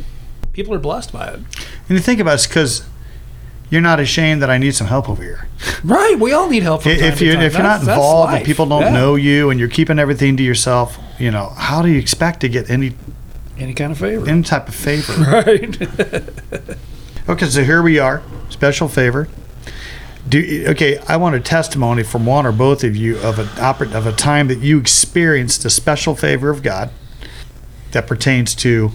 people 0.52 0.72
are 0.74 0.78
blessed 0.78 1.12
by 1.12 1.26
it. 1.28 1.34
And 1.34 1.46
you 1.90 1.98
think 1.98 2.20
about 2.20 2.42
it, 2.42 2.48
because 2.48 2.84
you're 3.68 3.80
not 3.80 4.00
ashamed 4.00 4.42
that 4.42 4.50
I 4.50 4.58
need 4.58 4.74
some 4.74 4.86
help 4.86 5.08
over 5.08 5.22
here. 5.22 5.46
Right, 5.84 6.18
we 6.18 6.32
all 6.32 6.48
need 6.50 6.62
help. 6.62 6.82
From 6.82 6.92
time 6.92 7.04
if 7.04 7.20
you 7.22 7.32
if 7.32 7.54
you're 7.54 7.62
not 7.62 7.80
That's- 7.80 7.86
that's 7.86 7.96
involved 7.98 8.34
and 8.34 8.44
people 8.44 8.66
don't 8.66 8.82
Yeah. 8.82 8.92
know 8.92 9.14
you 9.16 9.48
and 9.50 9.58
you're 9.58 9.68
keeping 9.68 9.98
everything 9.98 10.36
to 10.36 10.42
yourself, 10.42 10.98
you 11.18 11.30
know, 11.30 11.48
how 11.56 11.80
do 11.82 11.88
you 11.88 11.98
expect 11.98 12.40
to 12.40 12.48
get 12.48 12.68
any 12.70 12.92
any 13.60 13.74
kind 13.74 13.92
of 13.92 13.98
favor, 13.98 14.28
any 14.28 14.42
type 14.42 14.68
of 14.68 14.74
favor? 14.74 15.12
right? 15.30 15.82
okay, 17.28 17.46
so 17.46 17.62
here 17.62 17.82
we 17.82 17.98
are, 17.98 18.22
special 18.48 18.88
favor. 18.88 19.28
Do 20.28 20.64
okay. 20.68 20.98
I 21.08 21.16
want 21.16 21.34
a 21.34 21.40
testimony 21.40 22.02
from 22.02 22.26
one 22.26 22.46
or 22.46 22.52
both 22.52 22.84
of 22.84 22.94
you 22.94 23.18
of 23.18 23.38
an 23.38 23.46
oper- 23.56 23.92
of 23.94 24.06
a 24.06 24.12
time 24.12 24.48
that 24.48 24.58
you 24.58 24.78
experienced 24.78 25.64
a 25.64 25.70
special 25.70 26.14
favor 26.14 26.50
of 26.50 26.62
God 26.62 26.90
that 27.92 28.06
pertains 28.06 28.54
to 28.56 28.90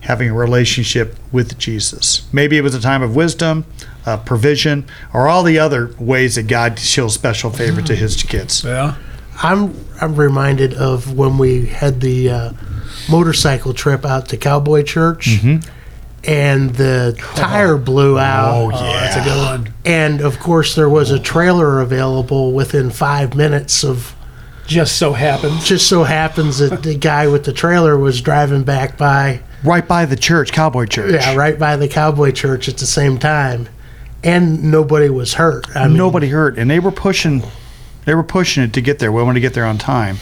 having 0.00 0.28
a 0.28 0.34
relationship 0.34 1.16
with 1.32 1.58
Jesus. 1.58 2.28
Maybe 2.32 2.58
it 2.58 2.60
was 2.60 2.74
a 2.74 2.80
time 2.80 3.02
of 3.02 3.16
wisdom, 3.16 3.64
uh, 4.04 4.18
provision, 4.18 4.86
or 5.14 5.28
all 5.28 5.42
the 5.42 5.58
other 5.58 5.94
ways 5.98 6.34
that 6.34 6.46
God 6.46 6.78
shows 6.78 7.14
special 7.14 7.50
favor 7.50 7.80
to 7.80 7.96
His 7.96 8.22
kids. 8.22 8.62
yeah, 8.64 8.96
I'm 9.42 9.74
I'm 10.00 10.14
reminded 10.16 10.74
of 10.74 11.16
when 11.16 11.38
we 11.38 11.66
had 11.66 12.00
the 12.00 12.30
uh, 12.30 12.52
motorcycle 13.10 13.74
trip 13.74 14.04
out 14.04 14.28
to 14.30 14.36
Cowboy 14.36 14.82
Church, 14.84 15.28
and 16.24 16.70
the 16.74 17.16
tire 17.36 17.76
blew 17.76 18.18
out. 18.18 18.54
Oh, 18.54 18.70
Oh, 18.72 18.78
that's 18.92 19.16
a 19.16 19.22
good 19.24 19.44
one. 19.44 19.74
And 19.84 20.20
of 20.20 20.38
course, 20.38 20.74
there 20.74 20.88
was 20.88 21.10
a 21.10 21.18
trailer 21.18 21.80
available 21.80 22.52
within 22.52 22.90
five 22.90 23.34
minutes 23.34 23.84
of. 23.84 24.14
Just 24.66 24.96
so 24.96 25.12
happens. 25.12 25.66
Just 25.66 25.88
so 25.88 26.04
happens 26.04 26.56
that 26.58 26.82
the 26.82 26.94
guy 26.94 27.26
with 27.28 27.44
the 27.44 27.52
trailer 27.52 27.98
was 27.98 28.22
driving 28.22 28.62
back 28.62 28.96
by, 28.96 29.42
right 29.62 29.86
by 29.86 30.06
the 30.06 30.16
church, 30.16 30.52
Cowboy 30.52 30.86
Church. 30.86 31.12
yeah, 31.12 31.34
right 31.34 31.58
by 31.58 31.76
the 31.76 31.86
Cowboy 31.86 32.30
Church 32.30 32.66
at 32.70 32.78
the 32.78 32.86
same 32.86 33.18
time, 33.18 33.68
and 34.22 34.70
nobody 34.70 35.10
was 35.10 35.34
hurt. 35.34 35.66
I 35.76 35.88
mean, 35.88 35.98
Nobody 35.98 36.28
hurt, 36.30 36.56
and 36.58 36.70
they 36.70 36.80
were 36.80 36.90
pushing. 36.92 37.42
They 38.04 38.14
were 38.14 38.22
pushing 38.22 38.62
it 38.62 38.72
to 38.74 38.80
get 38.80 38.98
there. 38.98 39.10
We 39.12 39.22
wanted 39.22 39.34
to 39.34 39.40
get 39.40 39.54
there 39.54 39.66
on 39.66 39.78
time. 39.78 40.18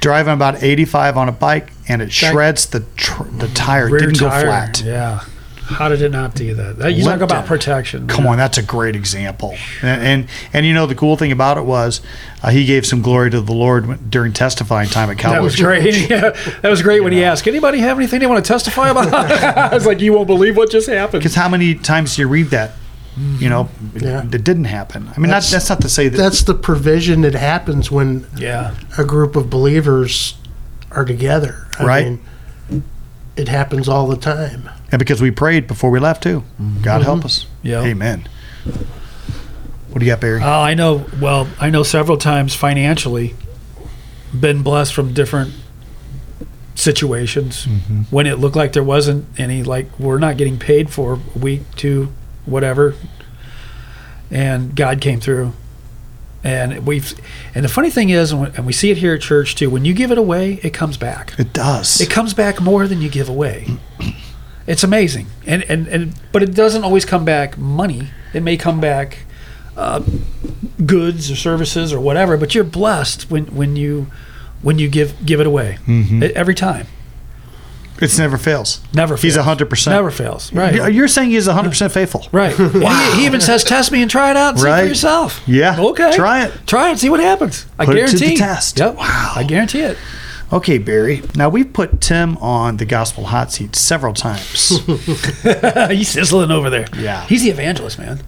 Driving 0.00 0.34
about 0.34 0.62
85 0.62 1.16
on 1.16 1.28
a 1.28 1.32
bike, 1.32 1.72
and 1.88 2.02
it 2.02 2.12
shreds 2.12 2.66
the 2.66 2.80
tr- 2.96 3.24
the 3.24 3.48
tire. 3.48 3.88
It 3.88 3.92
Rear 3.92 4.00
didn't 4.00 4.16
tire. 4.16 4.42
go 4.42 4.48
flat. 4.48 4.82
Yeah. 4.84 5.20
How 5.68 5.88
did 5.88 6.00
it 6.00 6.12
not 6.12 6.34
do 6.36 6.54
that? 6.54 6.78
that 6.78 6.92
you 6.92 7.02
talk 7.02 7.20
about 7.22 7.44
it. 7.44 7.48
protection. 7.48 8.06
Come 8.06 8.24
on, 8.28 8.36
that's 8.36 8.56
a 8.56 8.62
great 8.62 8.94
example. 8.94 9.56
And 9.82 10.00
and, 10.02 10.28
and 10.52 10.64
you 10.66 10.72
know 10.72 10.86
the 10.86 10.94
cool 10.94 11.16
thing 11.16 11.32
about 11.32 11.58
it 11.58 11.64
was 11.64 12.02
uh, 12.44 12.50
he 12.50 12.64
gave 12.66 12.86
some 12.86 13.02
glory 13.02 13.30
to 13.32 13.40
the 13.40 13.52
Lord 13.52 14.08
during 14.08 14.32
testifying 14.32 14.88
time 14.88 15.10
at 15.10 15.18
Calvary. 15.18 15.38
That 15.40 15.42
was 15.42 15.56
great. 15.56 16.08
Yeah, 16.10 16.30
that 16.62 16.68
was 16.68 16.82
great 16.82 17.02
when 17.02 17.12
he 17.12 17.24
asked, 17.24 17.48
"Anybody 17.48 17.80
have 17.80 17.96
anything 17.96 18.20
they 18.20 18.26
want 18.26 18.44
to 18.44 18.48
testify 18.48 18.90
about?" 18.90 19.12
I 19.12 19.74
was 19.74 19.86
like, 19.86 20.00
"You 20.00 20.12
won't 20.12 20.28
believe 20.28 20.56
what 20.56 20.70
just 20.70 20.88
happened." 20.88 21.20
Because 21.20 21.34
how 21.34 21.48
many 21.48 21.74
times 21.74 22.14
do 22.14 22.22
you 22.22 22.28
read 22.28 22.48
that? 22.48 22.72
Mm-hmm. 23.18 23.42
You 23.42 23.48
know, 23.48 23.68
it, 23.94 24.02
Yeah. 24.02 24.22
it 24.22 24.44
didn't 24.44 24.64
happen. 24.64 25.08
I 25.16 25.18
mean, 25.18 25.30
That's- 25.30 25.50
not, 25.50 25.56
that's 25.56 25.70
not 25.70 25.80
to 25.80 25.88
say 25.88 26.08
that. 26.08 26.16
That's 26.16 26.42
the 26.42 26.54
provision 26.54 27.22
that 27.22 27.34
happens 27.34 27.90
when 27.90 28.26
Yeah, 28.36 28.74
a 28.98 29.04
group 29.04 29.36
of 29.36 29.48
believers 29.48 30.34
are 30.90 31.04
together. 31.04 31.66
I 31.78 31.84
Right. 31.84 32.06
mean, 32.70 32.84
it 33.36 33.48
happens 33.48 33.88
all 33.88 34.06
the 34.06 34.16
time. 34.16 34.68
and 34.92 34.98
because 34.98 35.20
we 35.20 35.30
prayed 35.30 35.66
before 35.66 35.90
we 35.90 35.98
left 35.98 36.22
too. 36.22 36.44
Mm-hmm. 36.60 36.82
God 36.82 37.02
help 37.02 37.18
mm-hmm. 37.18 37.26
us. 37.26 37.46
Yeah. 37.62 37.82
Amen. 37.82 38.28
What 39.90 40.00
do 40.00 40.04
you 40.06 40.12
got, 40.12 40.20
Barry? 40.20 40.40
Oh, 40.42 40.60
I 40.60 40.74
know. 40.74 41.06
Well, 41.20 41.48
I 41.58 41.70
know 41.70 41.82
several 41.82 42.18
times 42.18 42.54
financially, 42.54 43.34
been 44.38 44.62
blessed 44.62 44.92
from 44.92 45.14
different 45.14 45.54
situations 46.74 47.66
when 48.10 48.26
it 48.26 48.38
looked 48.38 48.56
like 48.56 48.74
there 48.74 48.84
wasn't 48.84 49.26
any. 49.38 49.62
Like 49.62 49.86
we're 49.98 50.18
not 50.18 50.36
getting 50.36 50.58
paid 50.58 50.90
for 50.90 51.14
a 51.34 51.38
week, 51.38 51.62
two, 51.76 52.12
whatever, 52.46 52.94
and 54.30 54.74
God 54.74 55.00
came 55.00 55.20
through. 55.20 55.52
And 56.44 56.86
we've, 56.86 57.12
and 57.56 57.64
the 57.64 57.68
funny 57.68 57.90
thing 57.90 58.10
is, 58.10 58.30
and 58.30 58.64
we 58.64 58.72
see 58.72 58.90
it 58.92 58.98
here 58.98 59.14
at 59.14 59.20
church 59.20 59.56
too. 59.56 59.68
When 59.68 59.84
you 59.84 59.92
give 59.92 60.12
it 60.12 60.18
away, 60.18 60.60
it 60.62 60.70
comes 60.72 60.96
back. 60.96 61.34
it 61.38 61.52
does. 61.52 62.00
It 62.00 62.08
comes 62.08 62.34
back 62.34 62.60
more 62.60 62.86
than 62.86 63.00
you 63.02 63.08
give 63.08 63.28
away. 63.28 63.66
It's 64.68 64.82
amazing, 64.82 65.28
and 65.46 65.62
and 65.70 65.86
and 65.86 66.20
but 66.32 66.42
it 66.42 66.52
doesn't 66.52 66.82
always 66.82 67.04
come 67.04 67.24
back 67.24 67.56
money. 67.56 68.08
It 68.34 68.42
may 68.42 68.56
come 68.56 68.80
back 68.80 69.18
uh, 69.76 70.02
goods 70.84 71.30
or 71.30 71.36
services 71.36 71.92
or 71.92 72.00
whatever. 72.00 72.36
But 72.36 72.52
you're 72.52 72.64
blessed 72.64 73.30
when 73.30 73.44
when 73.54 73.76
you 73.76 74.08
when 74.62 74.80
you 74.80 74.88
give 74.88 75.24
give 75.24 75.38
it 75.40 75.46
away 75.46 75.78
Mm-hmm. 75.86 76.24
Every 76.34 76.56
time. 76.56 76.88
It's 78.00 78.18
never 78.18 78.36
fails. 78.36 78.80
Never. 78.92 79.16
Fails. 79.16 79.22
He's 79.22 79.34
fails. 79.36 79.46
100%. 79.58 79.86
Never 79.90 80.10
fails. 80.10 80.52
Right. 80.52 80.74
You- 80.74 80.86
You're 80.88 81.08
saying 81.08 81.30
he's 81.30 81.48
100% 81.48 81.90
faithful. 81.92 82.26
Right. 82.32 82.58
And 82.58 82.72
He, 83.14 83.20
he 83.20 83.26
even 83.26 83.40
says, 83.40 83.64
"Test 83.64 83.90
me 83.92 84.02
and 84.02 84.10
try 84.10 84.30
it 84.30 84.36
out 84.36 84.50
and 84.50 84.58
see 84.60 84.66
for 84.66 84.84
yourself." 84.86 85.42
Yeah. 85.46 85.76
Okay. 85.80 86.12
Try 86.14 86.44
it. 86.44 86.52
Try 86.66 86.90
it. 86.92 86.98
See 86.98 87.08
what 87.10 87.20
happens. 87.20 87.66
I 87.78 87.84
Put 87.86 87.96
it 87.96 88.00
to 88.08 88.16
guarantee. 88.16 88.28
the 88.34 88.36
test. 88.36 88.78
Yep. 88.78 88.96
Wow. 88.96 89.32
I 89.36 89.44
guarantee 89.44 89.80
it. 89.80 89.98
Okay, 90.52 90.78
Barry. 90.78 91.22
Now 91.34 91.48
we've 91.48 91.72
put 91.72 92.00
Tim 92.00 92.36
on 92.38 92.76
the 92.76 92.84
gospel 92.84 93.24
hot 93.24 93.50
seat 93.52 93.74
several 93.74 94.12
times. 94.14 94.68
He's 95.90 96.08
sizzling 96.08 96.50
over 96.52 96.70
there. 96.70 96.86
Yeah. 96.96 97.24
He's 97.26 97.42
the 97.42 97.50
evangelist, 97.50 97.98
man. 97.98 98.20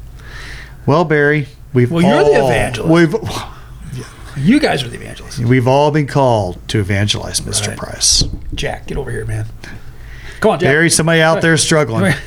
well, 0.85 1.05
Barry, 1.05 1.47
we've 1.73 1.91
Well, 1.93 2.03
you're 2.03 2.25
the 2.25 2.45
evangelist. 2.45 2.91
We've 2.93 3.15
You 4.41 4.61
guys 4.61 4.83
are 4.83 4.89
the 4.89 4.97
evangelists. 4.97 5.39
we've 5.39 5.69
all 5.69 5.91
been 5.91 6.07
called 6.07 6.67
to 6.69 6.81
evangelize, 6.81 7.41
Mr. 7.41 7.69
Right. 7.69 7.79
Price. 7.79 8.25
Jack, 8.55 8.87
get 8.87 8.97
over 8.99 9.11
here, 9.11 9.25
man. 9.25 9.47
Come 10.41 10.53
on, 10.53 10.61
Jack. 10.61 10.69
Barry, 10.69 10.91
somebody 10.91 11.21
out 11.21 11.43
there 11.43 11.57
struggling. 11.57 12.15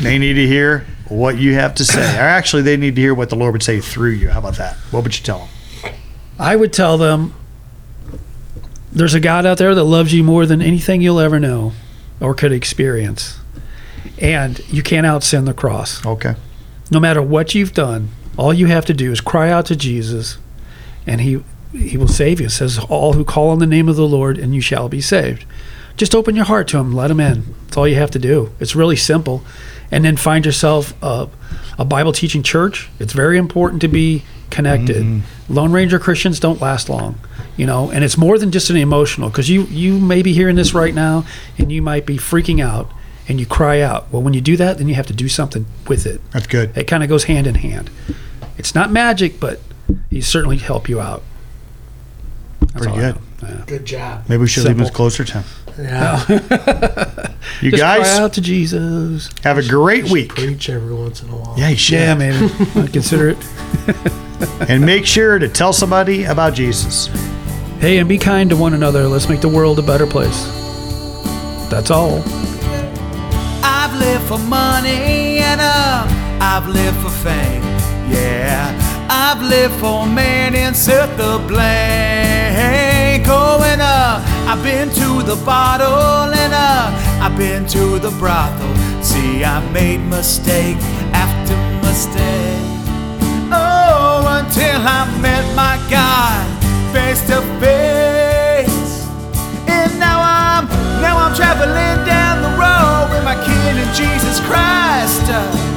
They 0.00 0.18
need 0.18 0.34
to 0.34 0.46
hear 0.46 0.86
what 1.08 1.38
you 1.38 1.54
have 1.54 1.74
to 1.76 1.84
say. 1.84 2.16
Or 2.16 2.22
actually, 2.22 2.62
they 2.62 2.76
need 2.76 2.96
to 2.96 3.00
hear 3.00 3.14
what 3.14 3.30
the 3.30 3.36
Lord 3.36 3.52
would 3.52 3.62
say 3.62 3.80
through 3.80 4.12
you. 4.12 4.30
How 4.30 4.38
about 4.38 4.56
that? 4.56 4.76
What 4.90 5.04
would 5.04 5.16
you 5.16 5.22
tell 5.24 5.38
them? 5.40 5.94
I 6.38 6.56
would 6.56 6.72
tell 6.72 6.96
them 6.98 7.34
there's 8.90 9.14
a 9.14 9.20
God 9.20 9.46
out 9.46 9.58
there 9.58 9.74
that 9.74 9.84
loves 9.84 10.12
you 10.14 10.24
more 10.24 10.46
than 10.46 10.62
anything 10.62 11.02
you'll 11.02 11.20
ever 11.20 11.38
know 11.38 11.72
or 12.20 12.34
could 12.34 12.52
experience. 12.52 13.38
And 14.18 14.58
you 14.68 14.82
can't 14.82 15.06
out 15.06 15.22
sin 15.22 15.44
the 15.44 15.54
cross. 15.54 16.04
Okay. 16.04 16.34
No 16.90 16.98
matter 16.98 17.22
what 17.22 17.54
you've 17.54 17.74
done, 17.74 18.08
all 18.36 18.52
you 18.54 18.66
have 18.66 18.86
to 18.86 18.94
do 18.94 19.12
is 19.12 19.20
cry 19.20 19.50
out 19.50 19.66
to 19.66 19.76
Jesus 19.76 20.38
and 21.06 21.20
he 21.20 21.42
he 21.72 21.96
will 21.96 22.08
save 22.08 22.40
you. 22.40 22.46
It 22.46 22.50
says 22.50 22.78
all 22.88 23.12
who 23.12 23.24
call 23.24 23.50
on 23.50 23.60
the 23.60 23.66
name 23.66 23.88
of 23.88 23.96
the 23.96 24.06
Lord 24.06 24.38
and 24.38 24.54
you 24.54 24.60
shall 24.60 24.88
be 24.88 25.00
saved. 25.00 25.44
Just 25.96 26.14
open 26.14 26.34
your 26.34 26.46
heart 26.46 26.66
to 26.68 26.78
him, 26.78 26.92
let 26.92 27.10
him 27.10 27.20
in. 27.20 27.54
That's 27.64 27.76
all 27.76 27.86
you 27.86 27.96
have 27.96 28.10
to 28.12 28.18
do. 28.18 28.52
It's 28.58 28.74
really 28.74 28.96
simple. 28.96 29.44
And 29.90 30.04
then 30.04 30.16
find 30.16 30.46
yourself 30.46 30.94
a, 31.02 31.28
a 31.78 31.84
Bible 31.84 32.12
teaching 32.12 32.42
church. 32.42 32.88
It's 32.98 33.12
very 33.12 33.36
important 33.38 33.80
to 33.82 33.88
be 33.88 34.24
connected. 34.50 35.02
Mm-hmm. 35.02 35.54
Lone 35.54 35.72
Ranger 35.72 35.98
Christians 35.98 36.40
don't 36.40 36.60
last 36.60 36.88
long, 36.88 37.18
you 37.56 37.66
know, 37.66 37.90
and 37.90 38.04
it's 38.04 38.16
more 38.16 38.38
than 38.38 38.50
just 38.50 38.70
an 38.70 38.76
emotional 38.76 39.30
because 39.30 39.48
you 39.48 39.64
you 39.64 39.98
may 39.98 40.22
be 40.22 40.32
hearing 40.32 40.56
this 40.56 40.74
right 40.74 40.94
now 40.94 41.24
and 41.58 41.70
you 41.70 41.82
might 41.82 42.06
be 42.06 42.16
freaking 42.16 42.62
out 42.62 42.90
and 43.28 43.38
you 43.38 43.46
cry 43.46 43.80
out. 43.80 44.10
Well, 44.12 44.22
when 44.22 44.34
you 44.34 44.40
do 44.40 44.56
that, 44.56 44.78
then 44.78 44.88
you 44.88 44.94
have 44.94 45.06
to 45.06 45.12
do 45.12 45.28
something 45.28 45.66
with 45.86 46.06
it. 46.06 46.20
That's 46.32 46.46
good. 46.46 46.76
It 46.76 46.84
kind 46.84 47.02
of 47.02 47.08
goes 47.08 47.24
hand 47.24 47.46
in 47.46 47.54
hand. 47.56 47.90
It's 48.58 48.74
not 48.74 48.90
magic, 48.90 49.38
but 49.38 49.60
he 50.10 50.20
certainly 50.20 50.58
help 50.58 50.88
you 50.88 51.00
out. 51.00 51.22
That's 52.60 52.72
Pretty 52.86 52.98
good. 52.98 53.16
Yeah. 53.42 53.64
Good 53.66 53.84
job. 53.86 54.24
Maybe 54.28 54.40
we 54.42 54.46
should 54.48 54.64
leave 54.64 54.70
Simple. 54.76 54.86
this 54.86 54.94
closer 54.94 55.24
to 55.24 55.40
him. 55.40 55.44
Yeah. 55.78 57.26
You 57.62 57.70
Just 57.70 57.82
guys 57.82 58.06
cry 58.06 58.18
out 58.18 58.34
to 58.34 58.40
Jesus. 58.42 59.28
have 59.42 59.56
a 59.58 59.66
great 59.66 60.10
week. 60.10 60.30
Preach 60.34 60.68
every 60.70 60.94
once 60.94 61.22
in 61.22 61.30
a 61.30 61.36
while. 61.36 61.58
Yeah, 61.58 61.70
you 61.70 61.76
should. 61.76 61.94
Yeah, 61.94 62.14
maybe. 62.14 62.46
I 62.76 62.86
consider 62.86 63.30
it. 63.30 63.38
And 64.70 64.84
make 64.86 65.04
sure 65.04 65.38
to 65.38 65.48
tell 65.48 65.72
somebody 65.72 66.24
about 66.24 66.54
Jesus. 66.54 67.08
Hey, 67.80 67.98
and 67.98 68.08
be 68.08 68.16
kind 68.18 68.48
to 68.50 68.56
one 68.56 68.72
another. 68.72 69.06
Let's 69.08 69.28
make 69.28 69.40
the 69.42 69.48
world 69.48 69.78
a 69.78 69.82
better 69.82 70.06
place. 70.06 70.44
That's 71.70 71.90
all. 71.90 72.22
I've 73.62 73.94
lived 73.98 74.24
for 74.24 74.38
money 74.38 75.38
and 75.40 75.60
uh, 75.60 76.06
I've 76.40 76.66
lived 76.68 76.96
for 76.98 77.10
fame. 77.10 77.62
Yeah, 78.10 78.72
I've 79.12 79.42
lived 79.42 79.74
for 79.80 80.06
man 80.06 80.54
and 80.54 80.76
set 80.76 81.16
the 81.16 81.44
blame. 81.48 83.24
Going 83.24 83.80
up, 83.80 84.22
I've 84.46 84.62
been 84.62 84.88
to 84.88 85.22
the 85.24 85.34
bottle 85.44 86.32
and 86.32 86.52
uh, 86.54 87.20
I've 87.20 87.36
been 87.36 87.66
to 87.66 87.98
the 87.98 88.10
brothel. 88.20 88.72
See, 89.02 89.42
I 89.42 89.58
made 89.72 89.98
mistake 89.98 90.76
after 91.12 91.56
mistake. 91.82 92.62
Oh, 93.50 94.22
until 94.38 94.78
I 94.78 95.02
met 95.20 95.44
my 95.56 95.74
God 95.90 96.46
face 96.94 97.20
to 97.26 97.42
face. 97.58 99.06
And 99.66 99.90
now 99.98 100.22
I'm 100.22 100.66
now 101.02 101.18
I'm 101.18 101.34
traveling 101.34 102.06
down 102.06 102.42
the 102.46 102.54
road 102.54 103.10
with 103.10 103.24
my 103.24 103.34
King 103.44 103.74
and 103.74 103.92
Jesus 103.92 104.38
Christ, 104.46 105.26
uh, 105.30 105.50
and 105.66 105.69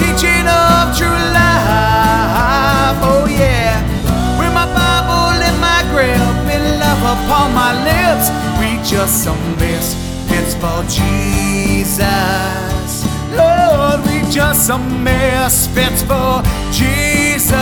teaching 0.00 0.46
of 0.48 0.96
true 0.96 1.22
life. 1.36 2.96
Oh 3.04 3.26
yeah, 3.28 3.76
with 4.40 4.52
my 4.56 4.66
Bible 4.72 5.36
in 5.44 5.56
my 5.60 5.80
grip 5.92 6.16
and 6.54 6.64
love 6.80 7.02
upon 7.16 7.52
my 7.54 7.72
lips, 7.84 8.26
we 8.58 8.68
just 8.88 9.24
some 9.24 9.42
misfits 9.56 10.54
for 10.62 10.80
Jesus. 10.88 12.00
Lord, 13.36 14.00
we 14.06 14.16
just 14.32 14.66
some 14.66 15.04
misfits 15.04 16.02
for 16.02 16.42
Jesus. 16.72 17.54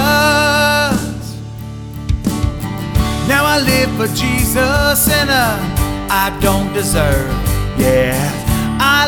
Now 3.29 3.44
I 3.44 3.59
live 3.61 3.90
for 3.98 4.09
Jesus 4.14 5.09
and 5.11 5.29
uh, 5.31 5.59
I 6.11 6.37
don't 6.40 6.72
deserve. 6.72 7.31
Yeah, 7.79 8.16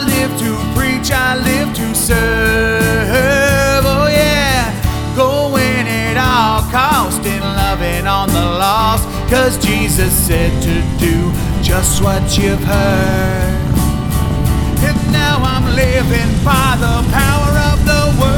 I 0.01 0.05
live 0.05 0.33
to 0.41 0.57
preach, 0.75 1.11
I 1.13 1.37
live 1.37 1.75
to 1.75 1.95
serve. 1.95 3.85
Oh, 3.85 4.09
yeah. 4.09 4.73
Going 5.15 5.87
at 5.87 6.17
all 6.17 6.63
cost 6.71 7.21
and 7.27 7.45
loving 7.45 8.07
on 8.07 8.29
the 8.29 8.41
lost. 8.41 9.05
Cause 9.29 9.59
Jesus 9.63 10.11
said 10.11 10.51
to 10.63 10.81
do 10.99 11.31
just 11.63 12.03
what 12.03 12.39
you've 12.39 12.65
heard. 12.65 13.61
And 14.89 15.13
now 15.13 15.37
I'm 15.43 15.67
living 15.77 16.33
by 16.47 16.79
the 16.81 17.05
power 17.13 17.59
of 17.71 17.85
the 17.85 18.23
word. 18.23 18.30